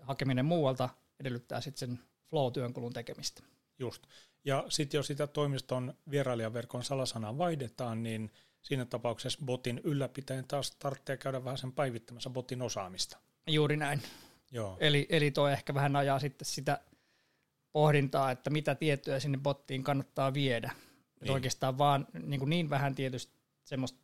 Hakeminen 0.00 0.44
muualta 0.44 0.88
edellyttää 1.20 1.60
sitten 1.60 1.88
sen 1.88 1.98
flow-työnkulun 2.30 2.92
tekemistä. 2.92 3.42
Just. 3.78 4.02
Ja 4.44 4.64
sitten 4.68 4.98
jos 4.98 5.06
sitä 5.06 5.26
toimiston 5.26 5.94
vierailijaverkon 6.10 6.84
salasanaa 6.84 7.38
vaihdetaan, 7.38 8.02
niin 8.02 8.32
siinä 8.62 8.84
tapauksessa 8.84 9.38
botin 9.44 9.80
ylläpitäjän 9.84 10.44
taas 10.48 10.70
tarvitsee 10.70 11.16
käydä 11.16 11.44
vähän 11.44 11.58
sen 11.58 11.72
päivittämässä 11.72 12.30
botin 12.30 12.62
osaamista. 12.62 13.18
Juuri 13.46 13.76
näin. 13.76 14.02
Joo. 14.52 14.76
Eli, 14.80 15.06
eli 15.08 15.30
tuo 15.30 15.48
ehkä 15.48 15.74
vähän 15.74 15.96
ajaa 15.96 16.18
sitten 16.18 16.46
sitä 16.46 16.80
pohdintaa, 17.72 18.30
että 18.30 18.50
mitä 18.50 18.74
tietoja 18.74 19.20
sinne 19.20 19.38
bottiin 19.38 19.84
kannattaa 19.84 20.34
viedä. 20.34 20.70
Niin. 21.20 21.32
oikeastaan 21.32 21.78
vaan 21.78 22.06
niin, 22.22 22.40
kuin 22.40 22.50
niin 22.50 22.70
vähän 22.70 22.94
tietysti 22.94 23.32
semmoista 23.64 23.98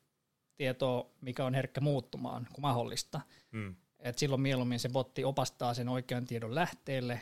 tietoa, 0.56 1.10
mikä 1.20 1.44
on 1.44 1.54
herkkä 1.54 1.80
muuttumaan 1.80 2.48
kuin 2.52 2.62
mahdollista. 2.62 3.20
Mm. 3.50 3.76
Et 3.98 4.18
silloin 4.18 4.42
mieluummin 4.42 4.80
se 4.80 4.88
botti 4.88 5.24
opastaa 5.24 5.74
sen 5.74 5.88
oikean 5.88 6.26
tiedon 6.26 6.54
lähteelle, 6.54 7.20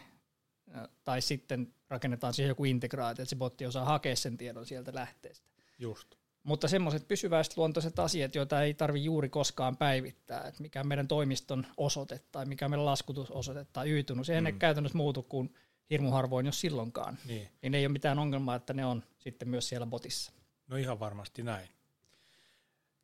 tai 1.05 1.23
sitten 1.23 1.75
rakennetaan 1.89 2.35
siihen 2.35 2.49
joku 2.49 2.65
integraatio, 2.65 3.23
että 3.23 3.31
se 3.31 3.37
botti 3.37 3.67
osaa 3.67 3.85
hakea 3.85 4.17
sen 4.17 4.37
tiedon 4.37 4.67
sieltä 4.67 4.95
lähteestä. 4.95 5.49
Just. 5.79 6.15
Mutta 6.43 6.69
semmoiset 6.69 7.09
pysyväiset 7.09 7.57
luontoiset 7.57 7.99
asiat, 7.99 8.35
joita 8.35 8.63
ei 8.63 8.75
tarvi 8.75 9.05
juuri 9.05 9.29
koskaan 9.29 9.77
päivittää, 9.77 10.45
että 10.49 10.63
mikä 10.63 10.81
on 10.81 10.89
meidän 10.89 11.09
toimiston 11.09 11.67
osoite 11.77 12.21
tai 12.33 12.47
mikä 12.47 12.65
on 12.65 12.71
meidän 12.71 12.87
laskutusosoite 12.87 13.67
tai 13.73 13.91
y-tunnus, 13.91 14.31
eihän 14.31 14.45
mm. 14.45 14.47
ne 14.47 14.53
käytännössä 14.53 14.99
muutu 14.99 15.23
kuin 15.23 15.55
hirmu 15.91 16.11
harvoin, 16.11 16.47
jos 16.47 16.61
silloinkaan. 16.61 17.19
Niin. 17.27 17.49
niin 17.63 17.75
ei 17.75 17.87
ole 17.87 17.93
mitään 17.93 18.19
ongelmaa, 18.19 18.57
että 18.57 18.73
ne 18.73 18.85
on 18.87 19.03
sitten 19.19 19.49
myös 19.49 19.69
siellä 19.69 19.87
botissa. 19.87 20.33
No 20.69 20.77
ihan 20.77 21.01
varmasti 21.01 21.43
näin. 21.43 21.69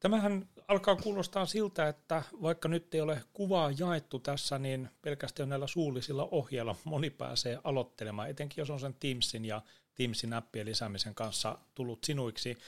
Tämähän 0.01 0.49
alkaa 0.69 0.97
kuulostaa 0.97 1.47
siltä, 1.47 1.89
että 1.89 2.23
vaikka 2.43 2.69
nyt 2.69 2.95
ei 2.95 3.01
ole 3.01 3.23
kuvaa 3.33 3.71
jaettu 3.79 4.19
tässä, 4.19 4.59
niin 4.59 4.89
pelkästään 5.03 5.49
näillä 5.49 5.67
suullisilla 5.67 6.29
ohjeilla 6.31 6.77
moni 6.85 7.11
pääsee 7.11 7.59
aloittelemaan, 7.65 8.31
etenkin 8.31 8.63
jos 8.63 8.71
on 8.71 8.81
sen 8.81 8.95
Teamsin 9.01 9.45
ja 9.45 9.63
Teamsin 9.95 10.33
appien 10.33 10.67
lisäämisen 10.67 11.15
kanssa 11.15 11.59
tullut 11.75 12.05
sinuiksi. 12.05 12.59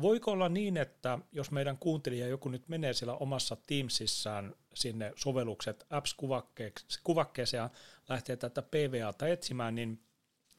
Voiko 0.00 0.30
olla 0.30 0.48
niin, 0.48 0.76
että 0.76 1.18
jos 1.32 1.50
meidän 1.50 1.78
kuuntelija 1.78 2.26
joku 2.26 2.48
nyt 2.48 2.68
menee 2.68 2.92
siellä 2.92 3.14
omassa 3.14 3.56
Teamsissään 3.66 4.54
sinne 4.74 5.12
sovellukset 5.16 5.86
apps-kuvakkeeseen 5.90 7.70
lähtee 8.08 8.36
tätä 8.36 8.62
PVAta 8.62 9.28
etsimään, 9.28 9.74
niin 9.74 10.00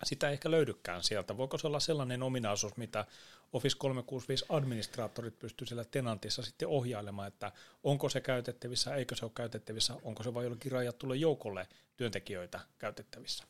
sitä 0.04 0.28
ei 0.28 0.34
ehkä 0.34 0.52
löydykään 0.52 1.04
sieltä. 1.04 1.38
Voiko 1.38 1.58
se 1.58 1.68
olla 1.68 1.80
sellainen 1.80 2.24
ominaisuus, 2.24 2.78
mitä 2.78 3.06
Office 3.54 3.78
365 3.78 4.46
administraattorit 4.50 5.40
pystyy 5.40 5.68
siellä 5.68 5.86
tenantissa 5.86 6.42
sitten 6.42 6.68
ohjailemaan, 6.68 7.28
että 7.28 7.52
onko 7.84 8.10
se 8.10 8.22
käytettävissä, 8.22 8.96
eikö 8.96 9.16
se 9.16 9.26
ole 9.26 9.32
käytettävissä, 9.36 9.96
onko 10.04 10.24
se 10.24 10.34
vain 10.34 10.44
jollekin 10.44 10.72
rajattulle 10.72 11.16
joukolle 11.16 11.68
työntekijöitä 11.98 12.60
käytettävissä? 12.78 13.44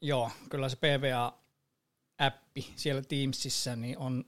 Joo, 0.00 0.30
kyllä 0.50 0.68
se 0.68 0.76
PVA-appi 0.76 2.72
siellä 2.76 3.02
Teamsissa 3.02 3.76
niin 3.76 3.98
on 3.98 4.24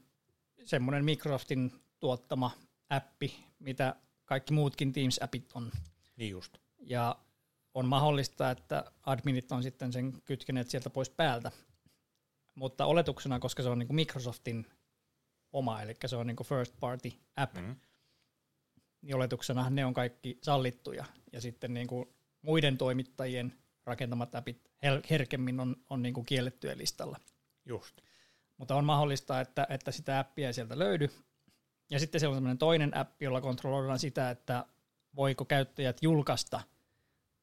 semmoinen 0.68 1.04
Microsoftin 1.04 1.72
tuottama 2.00 2.50
appi, 2.90 3.44
mitä 3.58 3.96
kaikki 4.24 4.52
muutkin 4.52 4.92
Teams-appit 4.92 5.50
on. 5.54 5.72
Niin 6.16 6.30
just. 6.30 6.58
Ja 6.78 7.16
on 7.74 7.86
mahdollista, 7.86 8.50
että 8.50 8.84
adminit 9.02 9.52
on 9.52 9.62
sitten 9.62 9.92
sen 9.92 10.22
kytkeneet 10.24 10.70
sieltä 10.70 10.90
pois 10.90 11.10
päältä. 11.10 11.52
Mutta 12.54 12.86
oletuksena, 12.86 13.38
koska 13.38 13.62
se 13.62 13.68
on 13.68 13.78
niin 13.78 13.86
kuin 13.86 13.94
Microsoftin 13.94 14.66
oma, 15.52 15.82
eli 15.82 15.96
se 16.06 16.16
on 16.16 16.26
niin 16.26 16.36
first 16.44 16.74
party 16.80 17.12
app, 17.36 17.54
Mm. 17.56 17.76
niin 19.02 19.16
oletuksena 19.16 19.70
ne 19.70 19.84
on 19.84 19.94
kaikki 19.94 20.38
sallittuja. 20.42 21.04
Ja 21.32 21.40
sitten 21.40 21.74
niin 21.74 21.86
kuin 21.86 22.08
muiden 22.42 22.78
toimittajien 22.78 23.58
rakentamat 23.84 24.34
appit 24.34 24.70
herkemmin 25.10 25.60
on, 25.60 25.76
on 25.90 26.02
niin 26.02 26.14
kuin 26.14 26.26
kiellettyä 26.26 26.76
listalla. 26.76 27.20
Just. 27.66 28.00
Mutta 28.58 28.74
on 28.74 28.84
mahdollista, 28.84 29.40
että, 29.40 29.66
että 29.70 29.90
sitä 29.90 30.18
appia 30.18 30.46
ei 30.46 30.54
sieltä 30.54 30.78
löydy. 30.78 31.10
Ja 31.90 31.98
sitten 31.98 32.20
siellä 32.20 32.32
on 32.32 32.36
semmoinen 32.36 32.58
toinen 32.58 32.96
appi, 32.96 33.24
jolla 33.24 33.40
kontrolloidaan 33.40 33.98
sitä, 33.98 34.30
että 34.30 34.64
voiko 35.16 35.44
käyttäjät 35.44 36.02
julkaista 36.02 36.60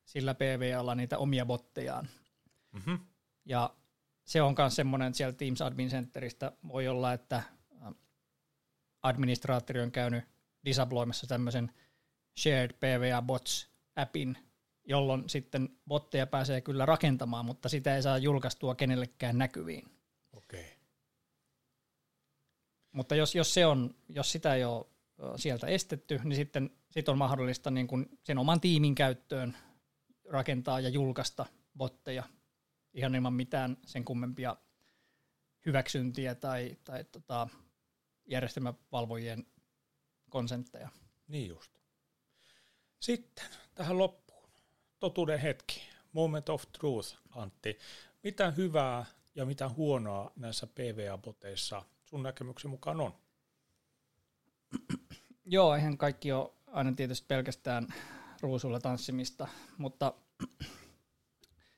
sillä 0.05 0.33
PVAlla 0.33 0.95
niitä 0.95 1.17
omia 1.17 1.45
bottejaan. 1.45 2.09
Mm-hmm. 2.71 2.99
Ja 3.45 3.73
se 4.25 4.41
on 4.41 4.55
myös 4.57 4.75
semmoinen, 4.75 5.07
että 5.07 5.17
siellä 5.17 5.33
Teams 5.33 5.61
Admin 5.61 5.89
Centeristä 5.89 6.51
voi 6.67 6.87
olla, 6.87 7.13
että 7.13 7.35
ä, 7.35 7.91
administraattori 9.01 9.81
on 9.81 9.91
käynyt 9.91 10.23
disabloimassa 10.65 11.27
tämmöisen 11.27 11.71
Shared 12.39 12.73
PVA 12.73 13.21
Bots 13.21 13.69
appin, 13.95 14.37
jolloin 14.83 15.29
sitten 15.29 15.69
botteja 15.87 16.27
pääsee 16.27 16.61
kyllä 16.61 16.85
rakentamaan, 16.85 17.45
mutta 17.45 17.69
sitä 17.69 17.95
ei 17.95 18.03
saa 18.03 18.17
julkaistua 18.17 18.75
kenellekään 18.75 19.37
näkyviin. 19.37 19.85
Okei. 20.33 20.59
Okay. 20.59 20.75
Mutta 22.95 23.15
jos, 23.15 23.35
jos, 23.35 23.53
se 23.53 23.65
on, 23.65 23.95
jos 24.09 24.31
sitä 24.31 24.55
ei 24.55 24.63
ole 24.63 24.85
sieltä 25.35 25.67
estetty, 25.67 26.19
niin 26.23 26.35
sitten 26.35 26.69
sit 26.91 27.09
on 27.09 27.17
mahdollista 27.17 27.71
niin 27.71 27.87
kuin 27.87 28.19
sen 28.23 28.37
oman 28.37 28.61
tiimin 28.61 28.95
käyttöön 28.95 29.57
rakentaa 30.29 30.79
ja 30.79 30.89
julkaista 30.89 31.45
botteja 31.77 32.23
ihan 32.93 33.15
ilman 33.15 33.33
mitään 33.33 33.77
sen 33.85 34.05
kummempia 34.05 34.55
hyväksyntiä 35.65 36.35
tai, 36.35 36.77
tai 36.83 37.03
tota, 37.03 37.47
järjestelmävalvojien 38.25 39.45
konsentteja. 40.29 40.89
Niin 41.27 41.49
just. 41.49 41.71
Sitten 42.99 43.45
tähän 43.75 43.97
loppuun. 43.97 44.49
Totuuden 44.99 45.39
hetki. 45.39 45.81
Moment 46.11 46.49
of 46.49 46.63
truth, 46.71 47.17
Antti. 47.29 47.79
Mitä 48.23 48.51
hyvää 48.51 49.05
ja 49.35 49.45
mitä 49.45 49.69
huonoa 49.69 50.31
näissä 50.35 50.67
PVA-boteissa 50.67 51.83
sun 52.15 52.23
näkemyksen 52.23 52.71
mukaan 52.71 53.01
on? 53.01 53.13
Joo, 55.45 55.75
eihän 55.75 55.97
kaikki 55.97 56.31
ole 56.31 56.51
aina 56.67 56.91
tietysti 56.91 57.25
pelkästään 57.27 57.87
ruusulla 58.41 58.79
tanssimista, 58.79 59.47
mutta 59.77 60.13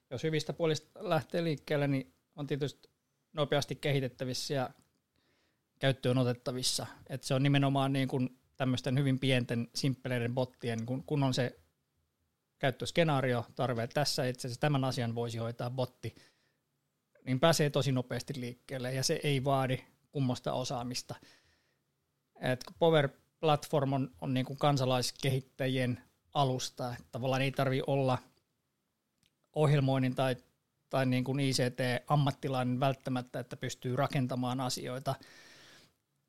jos 0.09 0.23
hyvistä 0.23 0.53
puolista 0.53 1.09
lähtee 1.09 1.43
liikkeelle, 1.43 1.87
niin 1.87 2.13
on 2.35 2.47
tietysti 2.47 2.89
nopeasti 3.33 3.75
kehitettävissä 3.75 4.53
ja 4.53 4.69
käyttöön 5.79 6.17
otettavissa. 6.17 6.87
Et 7.09 7.23
se 7.23 7.33
on 7.33 7.43
nimenomaan 7.43 7.93
niin 7.93 8.07
kuin 8.07 8.39
tämmöisten 8.57 8.97
hyvin 8.97 9.19
pienten, 9.19 9.67
simppeleiden 9.75 10.33
bottien, 10.33 10.85
kun, 10.85 11.03
kun 11.03 11.23
on 11.23 11.33
se 11.33 11.59
käyttöskenaario 12.59 13.45
tarve, 13.55 13.87
tässä 13.87 14.25
itse 14.25 14.47
asiassa 14.47 14.61
tämän 14.61 14.83
asian 14.83 15.15
voisi 15.15 15.37
hoitaa 15.37 15.69
botti, 15.69 16.15
niin 17.25 17.39
pääsee 17.39 17.69
tosi 17.69 17.91
nopeasti 17.91 18.33
liikkeelle 18.37 18.93
ja 18.93 19.03
se 19.03 19.19
ei 19.23 19.43
vaadi 19.43 19.96
kummosta 20.11 20.53
osaamista. 20.53 21.15
Et 22.41 22.63
kun 22.63 22.75
Power 22.79 23.09
Platform 23.39 23.93
on, 23.93 24.11
on 24.21 24.33
niin 24.33 24.45
kuin 24.45 24.59
kansalaiskehittäjien 24.59 26.03
alusta, 26.33 26.93
että 26.93 27.07
tavallaan 27.11 27.41
ei 27.41 27.51
tarvi 27.51 27.81
olla 27.87 28.17
ohjelmoinnin 29.55 30.15
tai, 30.15 30.35
tai 30.89 31.05
niin 31.05 31.23
kuin 31.23 31.39
ICT-ammattilainen 31.39 32.79
välttämättä, 32.79 33.39
että 33.39 33.57
pystyy 33.57 33.95
rakentamaan 33.95 34.61
asioita, 34.61 35.15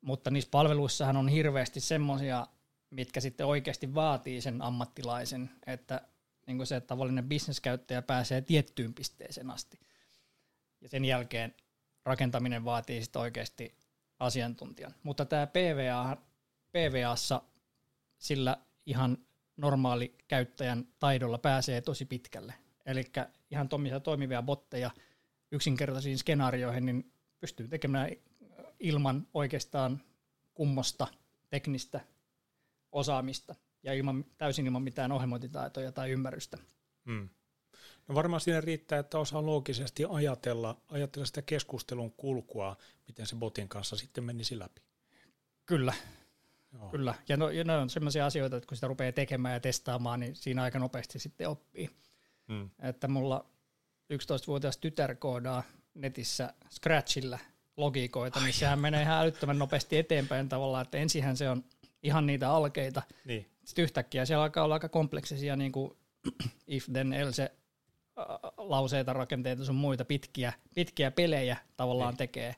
mutta 0.01 0.31
niissä 0.31 0.49
palveluissahan 0.51 1.17
on 1.17 1.27
hirveästi 1.27 1.79
semmoisia, 1.79 2.47
mitkä 2.89 3.19
sitten 3.21 3.45
oikeasti 3.45 3.93
vaatii 3.95 4.41
sen 4.41 4.61
ammattilaisen, 4.61 5.49
että 5.67 6.01
niin 6.47 6.57
kuin 6.57 6.67
se 6.67 6.75
että 6.75 6.87
tavallinen 6.87 7.29
bisneskäyttäjä 7.29 8.01
pääsee 8.01 8.41
tiettyyn 8.41 8.93
pisteeseen 8.93 9.51
asti. 9.51 9.79
Ja 10.81 10.89
sen 10.89 11.05
jälkeen 11.05 11.55
rakentaminen 12.05 12.65
vaatii 12.65 13.03
sitten 13.03 13.21
oikeasti 13.21 13.75
asiantuntijan. 14.19 14.95
Mutta 15.03 15.25
tämä 15.25 15.47
PVA, 15.47 16.17
PVAssa 16.71 17.41
sillä 18.17 18.57
ihan 18.85 19.17
normaali 19.57 20.15
käyttäjän 20.27 20.87
taidolla 20.99 21.37
pääsee 21.37 21.81
tosi 21.81 22.05
pitkälle. 22.05 22.53
Eli 22.85 23.03
ihan 23.51 23.69
tuommoisia 23.69 23.99
toimivia 23.99 24.41
botteja 24.41 24.91
yksinkertaisiin 25.51 26.17
skenaarioihin 26.17 26.85
niin 26.85 27.11
pystyy 27.39 27.67
tekemään 27.67 28.09
ilman 28.79 29.27
oikeastaan 29.33 30.01
kummosta 30.53 31.07
teknistä 31.49 31.99
osaamista 32.91 33.55
ja 33.83 33.93
ilman, 33.93 34.25
täysin 34.37 34.65
ilman 34.65 34.83
mitään 34.83 35.11
ohjelmointitaitoja 35.11 35.91
tai 35.91 36.11
ymmärrystä. 36.11 36.57
Hmm. 37.05 37.29
No 38.09 38.15
varmaan 38.15 38.41
siinä 38.41 38.61
riittää, 38.61 38.99
että 38.99 39.19
osaa 39.19 39.45
loogisesti 39.45 40.05
ajatella, 40.09 40.77
ajatella 40.87 41.25
sitä 41.25 41.41
keskustelun 41.41 42.11
kulkua, 42.11 42.77
miten 43.07 43.27
se 43.27 43.35
botin 43.35 43.69
kanssa 43.69 43.95
sitten 43.95 44.23
menisi 44.23 44.59
läpi. 44.59 44.81
Kyllä, 45.65 45.93
Joo. 46.73 46.89
kyllä. 46.89 47.15
Ja, 47.29 47.37
no, 47.37 47.49
ja 47.49 47.63
ne 47.63 47.77
on 47.77 47.89
sellaisia 47.89 48.25
asioita, 48.25 48.57
että 48.57 48.67
kun 48.67 48.77
sitä 48.77 48.87
rupeaa 48.87 49.11
tekemään 49.11 49.53
ja 49.53 49.59
testaamaan, 49.59 50.19
niin 50.19 50.35
siinä 50.35 50.63
aika 50.63 50.79
nopeasti 50.79 51.19
sitten 51.19 51.49
oppii. 51.49 51.89
Hmm. 52.47 52.69
Että 52.79 53.07
mulla 53.07 53.45
11-vuotias 54.13 54.77
tytär 54.77 55.15
koodaa 55.15 55.63
netissä 55.93 56.53
Scratchilla 56.71 57.39
logiikoita, 57.77 58.39
niin 58.39 58.53
sehän 58.53 58.79
menee 58.79 59.01
ihan 59.01 59.21
älyttömän 59.21 59.59
nopeasti 59.59 59.97
eteenpäin 59.97 60.49
tavallaan, 60.49 60.81
että 60.81 60.97
ensinhän 60.97 61.37
se 61.37 61.49
on 61.49 61.63
ihan 62.03 62.25
niitä 62.25 62.51
alkeita. 62.51 63.01
Niin. 63.25 63.49
Sitten 63.65 63.83
yhtäkkiä 63.83 64.25
siellä 64.25 64.43
alkaa 64.43 64.63
olla 64.63 64.73
aika 64.73 64.89
kompleksisia 64.89 65.55
niin 65.55 65.71
kuin 65.71 65.97
if 66.67 66.85
then 66.93 67.13
else 67.13 67.51
lauseita, 68.57 69.13
rakenteita 69.13 69.65
sun 69.65 69.75
muita 69.75 70.05
pitkiä, 70.05 70.53
pitkiä 70.75 71.11
pelejä 71.11 71.57
tavallaan 71.77 72.11
Niin. 72.13 72.17
tekee. 72.17 72.55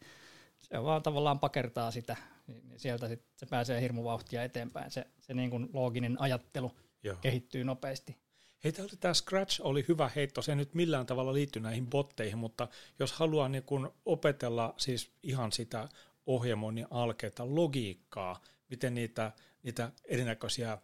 Se 0.62 0.84
vaan 0.84 1.04
tavallaan 1.04 1.40
pakertaa 1.40 1.92
sitä, 1.92 2.16
niin 2.48 2.68
niin 2.70 2.80
sieltä 2.80 3.08
sit 3.08 3.22
se 3.36 3.46
pääsee 3.46 3.82
hirmuvauhtia 3.82 4.44
eteenpäin. 4.44 4.92
Se, 4.92 5.06
se 5.20 5.34
niin 5.34 5.50
kuin 5.50 5.70
looginen 5.74 6.22
ajattelu 6.22 6.72
Joo. 7.04 7.16
kehittyy 7.22 7.64
nopeasti. 7.64 8.18
Hei, 8.64 8.74
oli- 8.80 8.90
tämä 9.00 9.14
Scratch 9.14 9.62
oli 9.64 9.86
hyvä 9.88 10.10
heitto, 10.16 10.42
se 10.42 10.52
ei 10.52 10.56
nyt 10.56 10.74
millään 10.74 11.06
tavalla 11.06 11.34
liitty 11.34 11.60
näihin 11.60 11.88
botteihin, 11.88 12.38
mutta 12.38 12.68
jos 13.00 13.12
haluaa 13.14 13.50
niin 13.50 13.64
kun 13.64 13.94
opetella 14.06 14.74
siis 14.78 15.12
ihan 15.24 15.52
sitä 15.52 15.90
ohjelmoinnin 16.26 16.88
alkeita, 16.92 17.56
logiikkaa, 17.56 18.42
miten 18.70 18.94
niitä, 18.94 19.32
niitä 19.64 19.92
erinäköisiä 20.06 20.78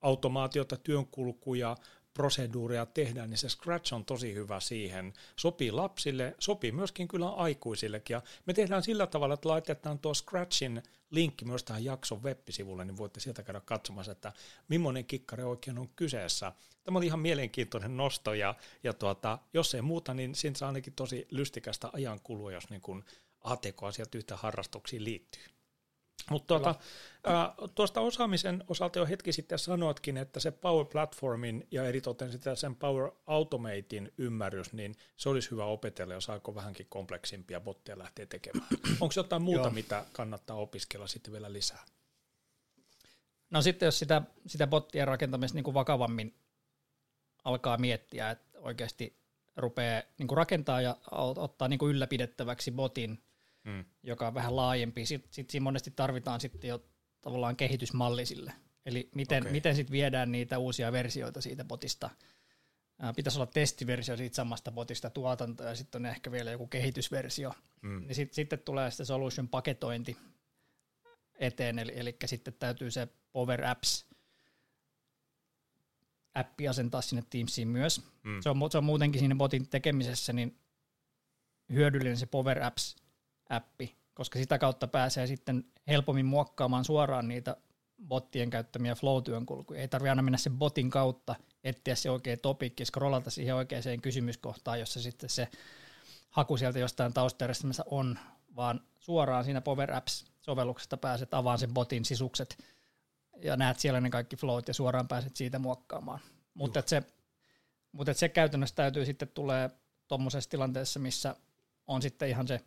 automaatiota, 0.00 0.76
työnkulkuja, 0.76 1.76
proseduureja 2.18 2.86
tehdään, 2.86 3.30
niin 3.30 3.38
se 3.38 3.48
Scratch 3.48 3.94
on 3.94 4.04
tosi 4.04 4.34
hyvä 4.34 4.60
siihen. 4.60 5.12
Sopii 5.36 5.72
lapsille, 5.72 6.34
sopii 6.38 6.72
myöskin 6.72 7.08
kyllä 7.08 7.28
aikuisillekin. 7.28 8.14
Ja 8.14 8.22
me 8.46 8.54
tehdään 8.54 8.82
sillä 8.82 9.06
tavalla, 9.06 9.34
että 9.34 9.48
laitetaan 9.48 9.98
tuo 9.98 10.14
Scratchin 10.14 10.82
linkki 11.10 11.44
myös 11.44 11.64
tähän 11.64 11.84
jakson 11.84 12.22
web-sivulle, 12.22 12.84
niin 12.84 12.96
voitte 12.96 13.20
sieltä 13.20 13.42
käydä 13.42 13.60
katsomassa, 13.60 14.12
että 14.12 14.32
millainen 14.68 15.04
kikkari 15.04 15.42
oikein 15.42 15.78
on 15.78 15.88
kyseessä. 15.96 16.52
Tämä 16.84 16.98
oli 16.98 17.06
ihan 17.06 17.20
mielenkiintoinen 17.20 17.96
nosto, 17.96 18.34
ja, 18.34 18.54
ja 18.82 18.92
tuota, 18.92 19.38
jos 19.52 19.74
ei 19.74 19.82
muuta, 19.82 20.14
niin 20.14 20.34
siinä 20.34 20.56
saa 20.56 20.68
ainakin 20.68 20.92
tosi 20.92 21.26
lystikästä 21.30 21.90
ajankulua, 21.92 22.52
jos 22.52 22.70
niin 22.70 22.82
kuin 22.82 23.04
ATK-asiat 23.40 24.14
yhtä 24.14 24.36
harrastuksiin 24.36 25.04
liittyy. 25.04 25.57
Mutta 26.30 26.46
tuota, 26.46 26.74
ää, 27.24 27.54
tuosta 27.74 28.00
osaamisen 28.00 28.64
osalta 28.68 28.98
jo 28.98 29.06
hetki 29.06 29.32
sitten 29.32 29.58
sanoitkin, 29.58 30.16
että 30.16 30.40
se 30.40 30.50
Power 30.50 30.86
Platformin 30.86 31.66
ja 31.70 31.84
eritoten 31.84 32.32
sitä 32.32 32.54
sen 32.54 32.76
Power 32.76 33.10
Automatein 33.26 34.12
ymmärrys, 34.18 34.72
niin 34.72 34.94
se 35.16 35.28
olisi 35.28 35.50
hyvä 35.50 35.64
opetella, 35.64 36.14
jos 36.14 36.30
aiko 36.30 36.54
vähänkin 36.54 36.86
kompleksimpia 36.88 37.60
botteja 37.60 37.98
lähteä 37.98 38.26
tekemään. 38.26 38.68
Onko 39.00 39.12
jotain 39.16 39.42
muuta, 39.42 39.60
Joo. 39.60 39.70
mitä 39.70 40.04
kannattaa 40.12 40.56
opiskella 40.56 41.06
sitten 41.06 41.32
vielä 41.32 41.52
lisää? 41.52 41.84
No 43.50 43.62
sitten 43.62 43.86
jos 43.86 43.98
sitä, 43.98 44.22
sitä 44.46 44.66
bottien 44.66 45.08
rakentamista 45.08 45.56
niin 45.56 45.64
kuin 45.64 45.74
vakavammin 45.74 46.34
alkaa 47.44 47.78
miettiä, 47.78 48.30
että 48.30 48.58
oikeasti 48.58 49.18
rupeaa 49.56 50.02
niin 50.18 50.28
kuin 50.28 50.36
rakentaa 50.36 50.80
ja 50.80 50.96
ot- 51.10 51.38
ottaa 51.38 51.68
niin 51.68 51.78
kuin 51.78 51.90
ylläpidettäväksi 51.90 52.70
botin, 52.70 53.22
Hmm. 53.64 53.84
joka 54.02 54.26
on 54.26 54.34
vähän 54.34 54.56
laajempi. 54.56 55.06
Sitten 55.06 55.32
sit 55.32 55.50
siinä 55.50 55.64
monesti 55.64 55.90
tarvitaan 55.90 56.40
sitten 56.40 56.68
jo 56.68 56.84
tavallaan 57.20 57.56
kehitysmalli 57.56 58.26
sille. 58.26 58.52
Eli 58.86 59.08
miten, 59.14 59.42
okay. 59.42 59.52
miten 59.52 59.76
sitten 59.76 59.92
viedään 59.92 60.32
niitä 60.32 60.58
uusia 60.58 60.92
versioita 60.92 61.40
siitä 61.40 61.64
botista. 61.64 62.10
Ää, 62.98 63.12
Pitäisi 63.12 63.38
olla 63.38 63.46
testiversio 63.46 64.16
siitä 64.16 64.36
samasta 64.36 64.72
botista 64.72 65.10
tuotanto 65.10 65.64
ja 65.64 65.74
sitten 65.74 66.02
on 66.02 66.06
ehkä 66.06 66.32
vielä 66.32 66.50
joku 66.50 66.66
kehitysversio. 66.66 67.54
Hmm. 67.82 68.00
Niin 68.00 68.14
sit, 68.14 68.34
sitten 68.34 68.58
tulee 68.58 68.90
sitten 68.90 69.06
solution 69.06 69.48
paketointi 69.48 70.16
eteen, 71.38 71.78
eli, 71.78 71.92
eli 71.96 72.16
sitten 72.24 72.54
täytyy 72.54 72.90
se 72.90 73.08
Power 73.32 73.64
Apps 73.64 74.06
appi 76.34 76.68
asentaa 76.68 77.02
sinne 77.02 77.22
Teamsiin 77.30 77.68
myös. 77.68 78.02
Hmm. 78.24 78.42
Se, 78.42 78.50
on, 78.50 78.70
se 78.70 78.78
on 78.78 78.84
muutenkin 78.84 79.18
siinä 79.18 79.34
botin 79.34 79.68
tekemisessä 79.68 80.32
niin 80.32 80.58
hyödyllinen 81.72 82.16
se 82.16 82.26
Power 82.26 82.62
Apps 82.62 82.96
appi, 83.48 83.96
koska 84.14 84.38
sitä 84.38 84.58
kautta 84.58 84.88
pääsee 84.88 85.26
sitten 85.26 85.64
helpommin 85.88 86.26
muokkaamaan 86.26 86.84
suoraan 86.84 87.28
niitä 87.28 87.56
bottien 88.08 88.50
käyttämiä 88.50 88.94
flow-työn 88.94 89.46
kulkuja. 89.46 89.80
Ei 89.80 89.88
tarvitse 89.88 90.10
aina 90.10 90.22
mennä 90.22 90.38
sen 90.38 90.58
botin 90.58 90.90
kautta, 90.90 91.34
etsiä 91.64 91.94
se 91.94 92.10
oikea 92.10 92.36
topikki, 92.36 92.84
scrollata 92.84 93.30
siihen 93.30 93.54
oikeaan 93.54 94.00
kysymyskohtaan, 94.02 94.80
jossa 94.80 95.02
sitten 95.02 95.30
se 95.30 95.48
haku 96.30 96.56
sieltä 96.56 96.78
jostain 96.78 97.12
taustajärjestelmässä 97.12 97.84
on, 97.90 98.18
vaan 98.56 98.80
suoraan 99.00 99.44
siinä 99.44 99.60
Power 99.60 99.92
Apps-sovelluksesta 99.94 100.96
pääset 100.96 101.34
avaamaan 101.34 101.58
sen 101.58 101.74
botin 101.74 102.04
sisukset 102.04 102.64
ja 103.42 103.56
näet 103.56 103.78
siellä 103.78 104.00
ne 104.00 104.10
kaikki 104.10 104.36
flowt 104.36 104.68
ja 104.68 104.74
suoraan 104.74 105.08
pääset 105.08 105.36
siitä 105.36 105.58
muokkaamaan. 105.58 106.20
Mutta 106.54 106.82
se, 106.86 107.02
mutta 107.92 108.14
se 108.14 108.28
käytännössä 108.28 108.76
täytyy 108.76 109.04
sitten 109.04 109.28
tulee 109.28 109.70
tuommoisessa 110.08 110.50
tilanteessa, 110.50 111.00
missä 111.00 111.36
on 111.86 112.02
sitten 112.02 112.28
ihan 112.28 112.48
se 112.48 112.60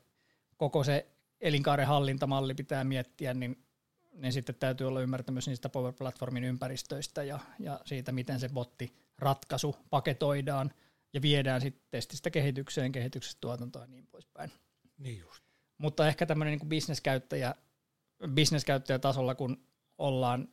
koko 0.62 0.84
se 0.84 1.08
elinkaaren 1.39 1.88
hallintamalli 1.88 2.54
pitää 2.54 2.84
miettiä, 2.84 3.34
niin, 3.34 3.63
niin 4.13 4.34
sitten 4.34 4.56
täytyy 4.56 4.88
olla 4.88 5.02
ymmärtämys 5.02 5.47
niistä 5.47 5.69
Power 5.69 5.93
Platformin 5.93 6.43
ympäristöistä 6.43 7.24
ja, 7.24 7.39
ja 7.60 7.80
siitä, 7.86 8.12
miten 8.12 8.39
se 8.39 8.50
botti 8.50 8.93
ratkaisu 9.17 9.76
paketoidaan 9.89 10.71
ja 11.13 11.21
viedään 11.21 11.62
sitten 11.62 11.84
testistä 11.91 12.30
kehitykseen, 12.30 12.91
kehityksestä 12.91 13.41
tuotantoon 13.41 13.84
ja 13.84 13.88
niin 13.88 14.08
poispäin. 14.08 14.52
Niin 14.97 15.19
just. 15.19 15.43
Mutta 15.78 16.08
ehkä 16.08 16.26
tämmöinen 16.26 16.60
niin 16.60 16.69
bisneskäyttäjä, 16.69 17.56
bisneskäyttäjätasolla, 18.34 19.36
kun 19.36 19.63
ollaan, 19.97 20.47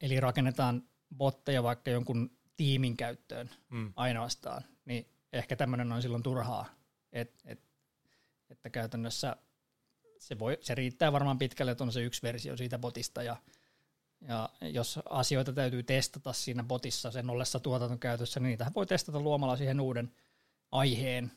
eli 0.00 0.20
rakennetaan 0.20 0.82
botteja 1.16 1.62
vaikka 1.62 1.90
jonkun 1.90 2.30
tiimin 2.56 2.96
käyttöön 2.96 3.50
mm. 3.70 3.92
ainoastaan, 3.96 4.64
niin 4.84 5.06
ehkä 5.32 5.56
tämmöinen 5.56 5.92
on 5.92 6.02
silloin 6.02 6.22
turhaa, 6.22 6.66
et, 7.12 7.34
et, 7.44 7.71
että 8.52 8.70
käytännössä 8.70 9.36
se, 10.18 10.38
voi, 10.38 10.58
se 10.60 10.74
riittää 10.74 11.12
varmaan 11.12 11.38
pitkälle, 11.38 11.72
että 11.72 11.84
on 11.84 11.92
se 11.92 12.02
yksi 12.02 12.22
versio 12.22 12.56
siitä 12.56 12.78
botista 12.78 13.22
ja, 13.22 13.36
ja 14.28 14.48
jos 14.60 14.98
asioita 15.10 15.52
täytyy 15.52 15.82
testata 15.82 16.32
siinä 16.32 16.62
botissa 16.62 17.10
sen 17.10 17.30
ollessa 17.30 17.60
tuotantokäytössä, 17.60 18.40
niin 18.40 18.48
niitä 18.48 18.70
voi 18.74 18.86
testata 18.86 19.20
luomalla 19.20 19.56
siihen 19.56 19.80
uuden 19.80 20.14
aiheen, 20.72 21.32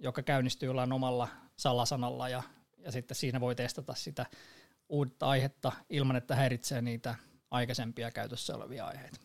joka 0.00 0.22
käynnistyy 0.22 0.66
jollain 0.66 0.92
omalla 0.92 1.28
salasanalla 1.56 2.28
ja, 2.28 2.42
ja 2.78 2.92
sitten 2.92 3.14
siinä 3.14 3.40
voi 3.40 3.54
testata 3.54 3.94
sitä 3.94 4.26
uutta 4.88 5.26
aihetta 5.26 5.72
ilman, 5.90 6.16
että 6.16 6.36
häiritsee 6.36 6.82
niitä 6.82 7.14
aikaisempia 7.50 8.10
käytössä 8.10 8.56
olevia 8.56 8.86
aiheita. 8.86 9.20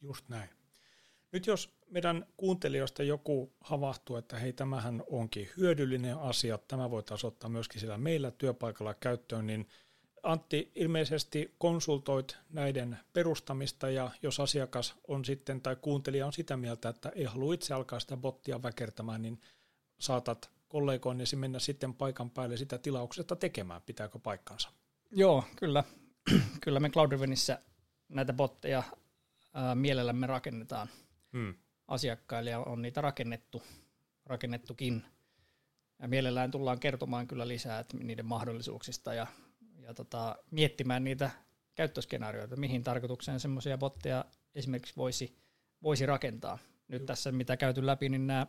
Just 0.00 0.28
näin. 0.28 0.50
Nyt 1.34 1.46
jos 1.46 1.76
meidän 1.90 2.26
kuuntelijoista 2.36 3.02
joku 3.02 3.52
havahtuu, 3.60 4.16
että 4.16 4.38
hei, 4.38 4.52
tämähän 4.52 5.02
onkin 5.10 5.48
hyödyllinen 5.56 6.18
asia, 6.18 6.58
tämä 6.58 6.90
voitaisiin 6.90 7.28
ottaa 7.28 7.50
myöskin 7.50 7.80
siellä 7.80 7.98
meillä 7.98 8.30
työpaikalla 8.30 8.94
käyttöön, 8.94 9.46
niin 9.46 9.68
Antti, 10.22 10.72
ilmeisesti 10.74 11.54
konsultoit 11.58 12.36
näiden 12.50 12.98
perustamista 13.12 13.90
ja 13.90 14.10
jos 14.22 14.40
asiakas 14.40 14.94
on 15.08 15.24
sitten 15.24 15.60
tai 15.60 15.76
kuuntelija 15.76 16.26
on 16.26 16.32
sitä 16.32 16.56
mieltä, 16.56 16.88
että 16.88 17.12
ei 17.14 17.24
halua 17.24 17.54
itse 17.54 17.74
alkaa 17.74 18.00
sitä 18.00 18.16
bottia 18.16 18.62
väkertämään, 18.62 19.22
niin 19.22 19.40
saatat 20.00 20.50
kollegoinnesi 20.68 21.36
mennä 21.36 21.58
sitten 21.58 21.94
paikan 21.94 22.30
päälle 22.30 22.56
sitä 22.56 22.78
tilauksesta 22.78 23.36
tekemään. 23.36 23.82
Pitääkö 23.82 24.18
paikkansa? 24.18 24.68
Joo, 25.10 25.44
kyllä. 25.56 25.84
kyllä 26.64 26.80
me 26.80 26.90
Cloud 26.90 27.12
näitä 28.08 28.32
botteja 28.32 28.82
ää, 29.54 29.74
mielellämme 29.74 30.26
rakennetaan 30.26 30.88
hmm. 31.34 31.54
asiakkaille 31.88 32.50
ja 32.50 32.60
on 32.60 32.82
niitä 32.82 33.00
rakennettu, 33.00 33.62
rakennettukin. 34.26 35.02
Ja 35.98 36.08
mielellään 36.08 36.50
tullaan 36.50 36.80
kertomaan 36.80 37.26
kyllä 37.26 37.48
lisää 37.48 37.78
että 37.78 37.96
niiden 37.96 38.26
mahdollisuuksista 38.26 39.14
ja, 39.14 39.26
ja 39.78 39.94
tota, 39.94 40.36
miettimään 40.50 41.04
niitä 41.04 41.30
käyttöskenaarioita, 41.74 42.56
mihin 42.56 42.82
tarkoitukseen 42.82 43.40
semmoisia 43.40 43.78
botteja 43.78 44.24
esimerkiksi 44.54 44.96
voisi, 44.96 45.36
voisi 45.82 46.06
rakentaa. 46.06 46.58
Nyt 46.88 47.00
Juh. 47.00 47.06
tässä, 47.06 47.32
mitä 47.32 47.56
käyty 47.56 47.86
läpi, 47.86 48.08
niin 48.08 48.26
nämä 48.26 48.46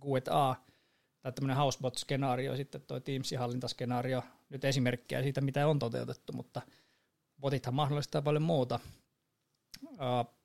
Q&A, 0.00 0.56
tai 1.20 1.32
tämmöinen 1.32 1.56
housebot-skenaario, 1.56 2.56
sitten 2.56 2.82
tuo 2.82 3.00
Teamsin 3.00 3.38
hallintaskenaario, 3.38 4.22
nyt 4.48 4.64
esimerkkejä 4.64 5.22
siitä, 5.22 5.40
mitä 5.40 5.66
on 5.66 5.78
toteutettu, 5.78 6.32
mutta 6.32 6.62
botithan 7.40 7.74
mahdollistaa 7.74 8.22
paljon 8.22 8.42
muuta. 8.42 8.80
Uh, 9.82 10.39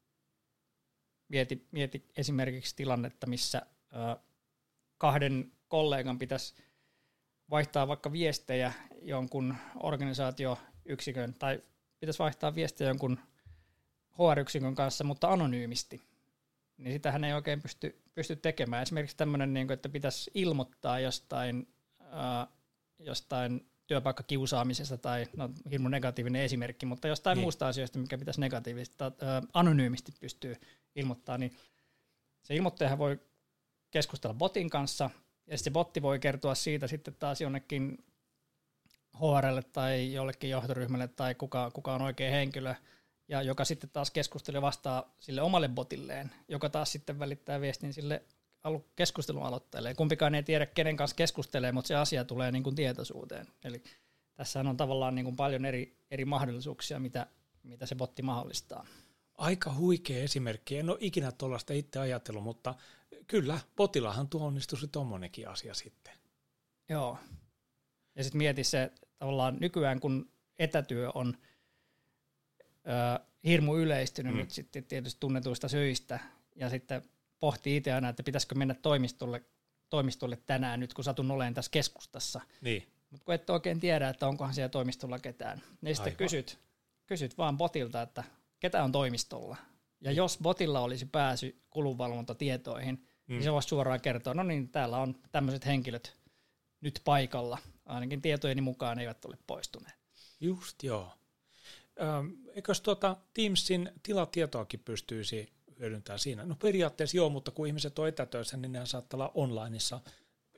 mieti, 1.30 1.68
mieti 1.72 2.06
esimerkiksi 2.18 2.76
tilannetta, 2.76 3.28
missä 3.28 3.62
uh, 3.66 4.24
kahden 4.98 5.52
kollegan 5.68 6.20
pitäisi 6.20 6.56
vaihtaa 7.50 7.88
vaikka 7.88 8.12
viestejä 8.12 8.74
jonkun 9.02 9.56
organisaatioyksikön, 9.76 11.34
tai 11.34 11.64
pitäisi 12.00 12.20
vaihtaa 12.20 12.56
viestejä 12.56 12.90
jonkun 12.90 13.20
HR-yksikön 14.12 14.76
kanssa, 14.76 15.04
mutta 15.04 15.32
anonyymisti. 15.32 16.02
Niin 16.78 16.94
sitähän 16.94 17.24
ei 17.24 17.34
oikein 17.34 17.62
pysty, 17.62 18.02
pysty 18.14 18.36
tekemään. 18.36 18.84
Esimerkiksi 18.84 19.18
tämmöinen, 19.18 19.54
niin 19.54 19.72
että 19.72 19.90
pitäisi 19.90 20.32
ilmoittaa 20.34 21.00
jostain, 21.00 21.68
uh, 22.00 22.54
jostain 23.00 23.70
työpaikkakiusaamisesta 23.88 24.98
tai 24.98 25.28
no, 25.38 25.50
hirmu 25.72 25.90
negatiivinen 25.90 26.42
esimerkki, 26.42 26.86
mutta 26.86 27.08
jostain 27.08 27.36
niin. 27.36 27.44
muusta 27.44 27.68
asioista, 27.68 28.00
mikä 28.00 28.18
pitäisi 28.18 28.42
negatiivisesti 28.42 28.98
tai 28.98 29.12
anonyymisti 29.54 30.12
pystyä 30.20 30.56
ilmoittamaan, 30.96 31.40
niin 31.40 31.58
se 32.44 32.56
ilmoittajahan 32.56 32.98
voi 32.98 33.20
keskustella 33.92 34.34
botin 34.34 34.70
kanssa, 34.70 35.10
ja 35.48 35.58
se 35.58 35.72
botti 35.72 36.02
voi 36.02 36.20
kertoa 36.20 36.56
siitä 36.56 36.88
sitten 36.88 37.16
taas 37.20 37.42
jonnekin 37.42 38.06
HRlle 39.20 39.64
tai 39.64 40.14
jollekin 40.14 40.50
johtoryhmälle 40.50 41.08
tai 41.08 41.36
kuka, 41.36 41.72
kuka 41.72 41.96
on 41.96 42.02
oikea 42.02 42.32
henkilö, 42.32 42.76
ja 43.28 43.42
joka 43.42 43.66
sitten 43.66 43.90
taas 43.90 44.12
keskustelee 44.12 44.62
vastaa 44.62 45.16
sille 45.20 45.42
omalle 45.42 45.68
botilleen, 45.68 46.32
joka 46.48 46.70
taas 46.70 46.92
sitten 46.92 47.20
välittää 47.20 47.62
viestin 47.62 47.94
sille 47.94 48.24
keskustelun 48.96 49.44
aloitteelle. 49.44 49.94
Kumpikaan 49.94 50.36
ei 50.36 50.44
tiedä, 50.44 50.66
kenen 50.66 50.98
kanssa 50.98 51.16
keskustelee, 51.16 51.72
mutta 51.72 51.88
se 51.88 51.96
asia 51.96 52.26
tulee 52.26 52.52
niin 52.52 52.64
kuin 52.64 52.76
tietoisuuteen. 52.76 53.48
Eli 53.64 53.84
tässä 54.36 54.60
on 54.60 54.78
tavallaan 54.78 55.16
niin 55.16 55.26
kuin 55.26 55.36
paljon 55.36 55.66
eri, 55.66 55.98
eri 56.12 56.26
mahdollisuuksia, 56.26 57.00
mitä, 57.00 57.28
mitä 57.64 57.86
se 57.86 57.96
botti 57.96 58.22
mahdollistaa. 58.22 58.86
Aika 59.34 59.74
huikea 59.74 60.24
esimerkki. 60.24 60.78
En 60.78 60.90
ole 60.90 60.98
ikinä 61.02 61.32
tuollaista 61.32 61.74
itse 61.74 62.00
ajatellut, 62.00 62.44
mutta 62.44 62.76
kyllä, 63.28 63.60
botillahan 63.76 64.28
tuo 64.28 64.46
onnistuisi 64.46 64.88
tuommoinenkin 64.88 65.50
asia 65.50 65.74
sitten. 65.74 66.14
Joo. 66.90 67.18
Ja 68.16 68.24
sitten 68.24 68.38
mieti 68.38 68.64
se 68.64 68.92
tavallaan 69.20 69.58
nykyään, 69.60 70.00
kun 70.00 70.32
etätyö 70.60 71.12
on 71.14 71.38
ö, 72.66 73.26
hirmu 73.44 73.78
yleistynyt 73.78 74.34
mm. 74.34 74.38
nyt 74.38 74.52
sitten 74.52 74.84
tietysti 74.84 75.20
tunnetuista 75.20 75.68
syistä, 75.68 76.20
ja 76.56 76.70
sitten 76.70 77.02
pohtii 77.40 77.78
itse 77.78 77.94
aina, 77.94 78.10
että 78.10 78.24
pitäisikö 78.24 78.56
mennä 78.56 78.74
toimistolle, 78.74 79.44
toimistolle 79.90 80.38
tänään 80.46 80.80
nyt, 80.80 80.94
kun 80.94 81.04
satun 81.04 81.32
olemaan 81.32 81.54
tässä 81.54 81.72
keskustassa. 81.72 82.42
Niin. 82.62 82.88
Mutta 83.10 83.26
kun 83.26 83.36
et 83.36 83.50
oikein 83.50 83.80
tiedä, 83.80 84.10
että 84.10 84.28
onkohan 84.28 84.54
siellä 84.54 84.70
toimistolla 84.70 85.20
ketään, 85.20 85.62
niin 85.82 85.96
sitten 85.96 86.16
kysyt, 86.16 86.60
kysyt 87.06 87.38
vaan 87.38 87.58
botilta, 87.58 88.02
että 88.02 88.24
ketä 88.60 88.84
on 88.84 88.92
toimistolla. 88.92 89.58
Ja 90.02 90.10
niin. 90.10 90.18
jos 90.18 90.38
botilla 90.42 90.80
olisi 90.80 91.06
pääsy 91.06 91.62
kulunvalvontatietoihin, 91.70 92.96
niin 92.96 93.08
mm. 93.28 93.34
niin 93.34 93.44
se 93.44 93.52
voisi 93.52 93.68
suoraan 93.68 94.02
kertoa, 94.02 94.34
no 94.34 94.44
niin, 94.44 94.70
täällä 94.70 94.98
on 94.98 95.16
tämmöiset 95.32 95.66
henkilöt 95.66 96.18
nyt 96.82 97.02
paikalla. 97.06 97.58
Ainakin 97.86 98.22
tietojeni 98.22 98.62
mukaan 98.62 99.00
eivät 99.00 99.26
ole 99.26 99.38
poistuneet. 99.48 99.96
Just 100.40 100.84
joo. 100.84 101.12
Eikös 102.56 102.82
tuota 102.82 103.18
Teamsin 103.34 103.92
tilatietoakin 104.04 104.80
pystyisi 104.80 105.54
hyödyntää 105.80 106.18
siinä. 106.18 106.46
No 106.46 106.56
periaatteessa 106.56 107.18
joo, 107.18 107.30
mutta 107.30 107.52
kun 107.52 107.68
ihmiset 107.68 108.00
on 108.00 108.08
etätöissä, 108.08 108.58
niin 108.58 108.72
ne 108.72 108.86
saattaa 108.86 109.18
olla 109.18 109.32
onlineissa 109.34 110.02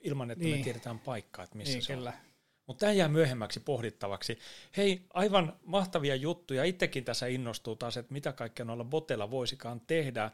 ilman, 0.02 0.30
että 0.30 0.44
niin. 0.44 0.58
me 0.58 0.64
tiedetään 0.64 0.98
paikkaa, 0.98 1.44
että 1.44 1.56
missä 1.56 1.74
niin, 1.74 1.82
se 1.82 1.94
kyllä. 1.94 2.10
on. 2.10 2.28
Mutta 2.66 2.80
tämä 2.80 2.92
jää 2.92 3.08
myöhemmäksi 3.08 3.60
pohdittavaksi. 3.60 4.38
Hei, 4.76 5.02
aivan 5.14 5.56
mahtavia 5.64 6.14
juttuja. 6.14 6.64
Itsekin 6.64 7.04
tässä 7.04 7.26
innostuu 7.26 7.76
taas, 7.76 7.96
että 7.96 8.12
mitä 8.12 8.32
kaikkea 8.32 8.64
noilla 8.64 8.84
botella 8.84 9.30
voisikaan 9.30 9.80
tehdä. 9.80 10.30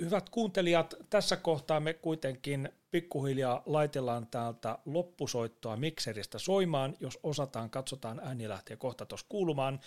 Hyvät 0.00 0.30
kuuntelijat, 0.30 0.94
tässä 1.10 1.36
kohtaa 1.36 1.80
me 1.80 1.94
kuitenkin 1.94 2.68
pikkuhiljaa 2.90 3.62
laitellaan 3.66 4.26
täältä 4.26 4.78
loppusoittoa 4.84 5.76
mikseristä 5.76 6.38
soimaan. 6.38 6.94
Jos 7.00 7.18
osataan, 7.22 7.70
katsotaan, 7.70 8.20
ääni 8.24 8.48
lähtee 8.48 8.76
kohta 8.76 9.06
tuossa 9.06 9.26
kuulumaan. 9.28 9.80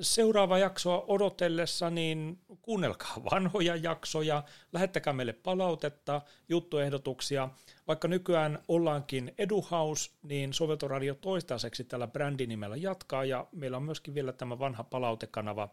Seuraava 0.00 0.58
jaksoa 0.58 1.04
odotellessa, 1.08 1.90
niin 1.90 2.38
kuunnelkaa 2.62 3.24
vanhoja 3.32 3.76
jaksoja, 3.76 4.42
lähettäkää 4.72 5.12
meille 5.12 5.32
palautetta, 5.32 6.20
juttuehdotuksia. 6.48 7.48
Vaikka 7.88 8.08
nykyään 8.08 8.58
ollaankin 8.68 9.34
Eduhaus, 9.38 10.12
niin 10.22 10.52
Soveltoradio 10.52 11.14
toistaiseksi 11.14 11.84
tällä 11.84 12.06
brändinimellä 12.06 12.76
jatkaa, 12.76 13.24
ja 13.24 13.46
meillä 13.52 13.76
on 13.76 13.82
myöskin 13.82 14.14
vielä 14.14 14.32
tämä 14.32 14.58
vanha 14.58 14.84
palautekanava 14.84 15.68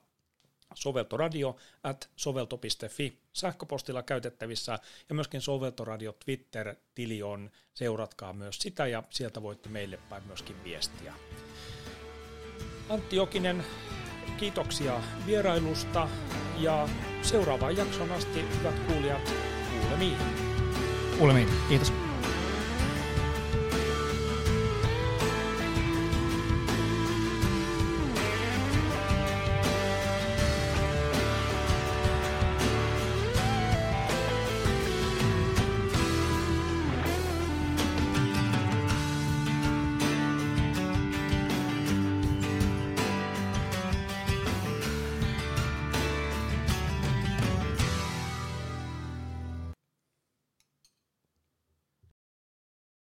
soveltoradio 0.73 1.55
at 1.83 2.09
sovelto.fi 2.15 3.19
sähköpostilla 3.33 4.03
käytettävissä 4.03 4.79
ja 5.09 5.15
myöskin 5.15 5.41
soveltoradio 5.41 6.13
Twitter-tili 6.25 7.23
on, 7.23 7.51
seuratkaa 7.73 8.33
myös 8.33 8.57
sitä 8.57 8.87
ja 8.87 9.03
sieltä 9.09 9.41
voitte 9.41 9.69
meille 9.69 9.97
päin 10.09 10.23
myöskin 10.27 10.63
viestiä. 10.63 11.13
Antti 12.89 13.15
Jokinen, 13.15 13.65
kiitoksia 14.37 15.01
vierailusta 15.25 16.09
ja 16.57 16.89
seuraavaan 17.21 17.77
jakson 17.77 18.11
asti, 18.11 18.45
hyvät 18.59 18.79
kuulijat, 18.79 19.33
kuulemiin. 19.81 20.17
Kuulemiin, 21.17 21.47
kiitos. 21.69 22.14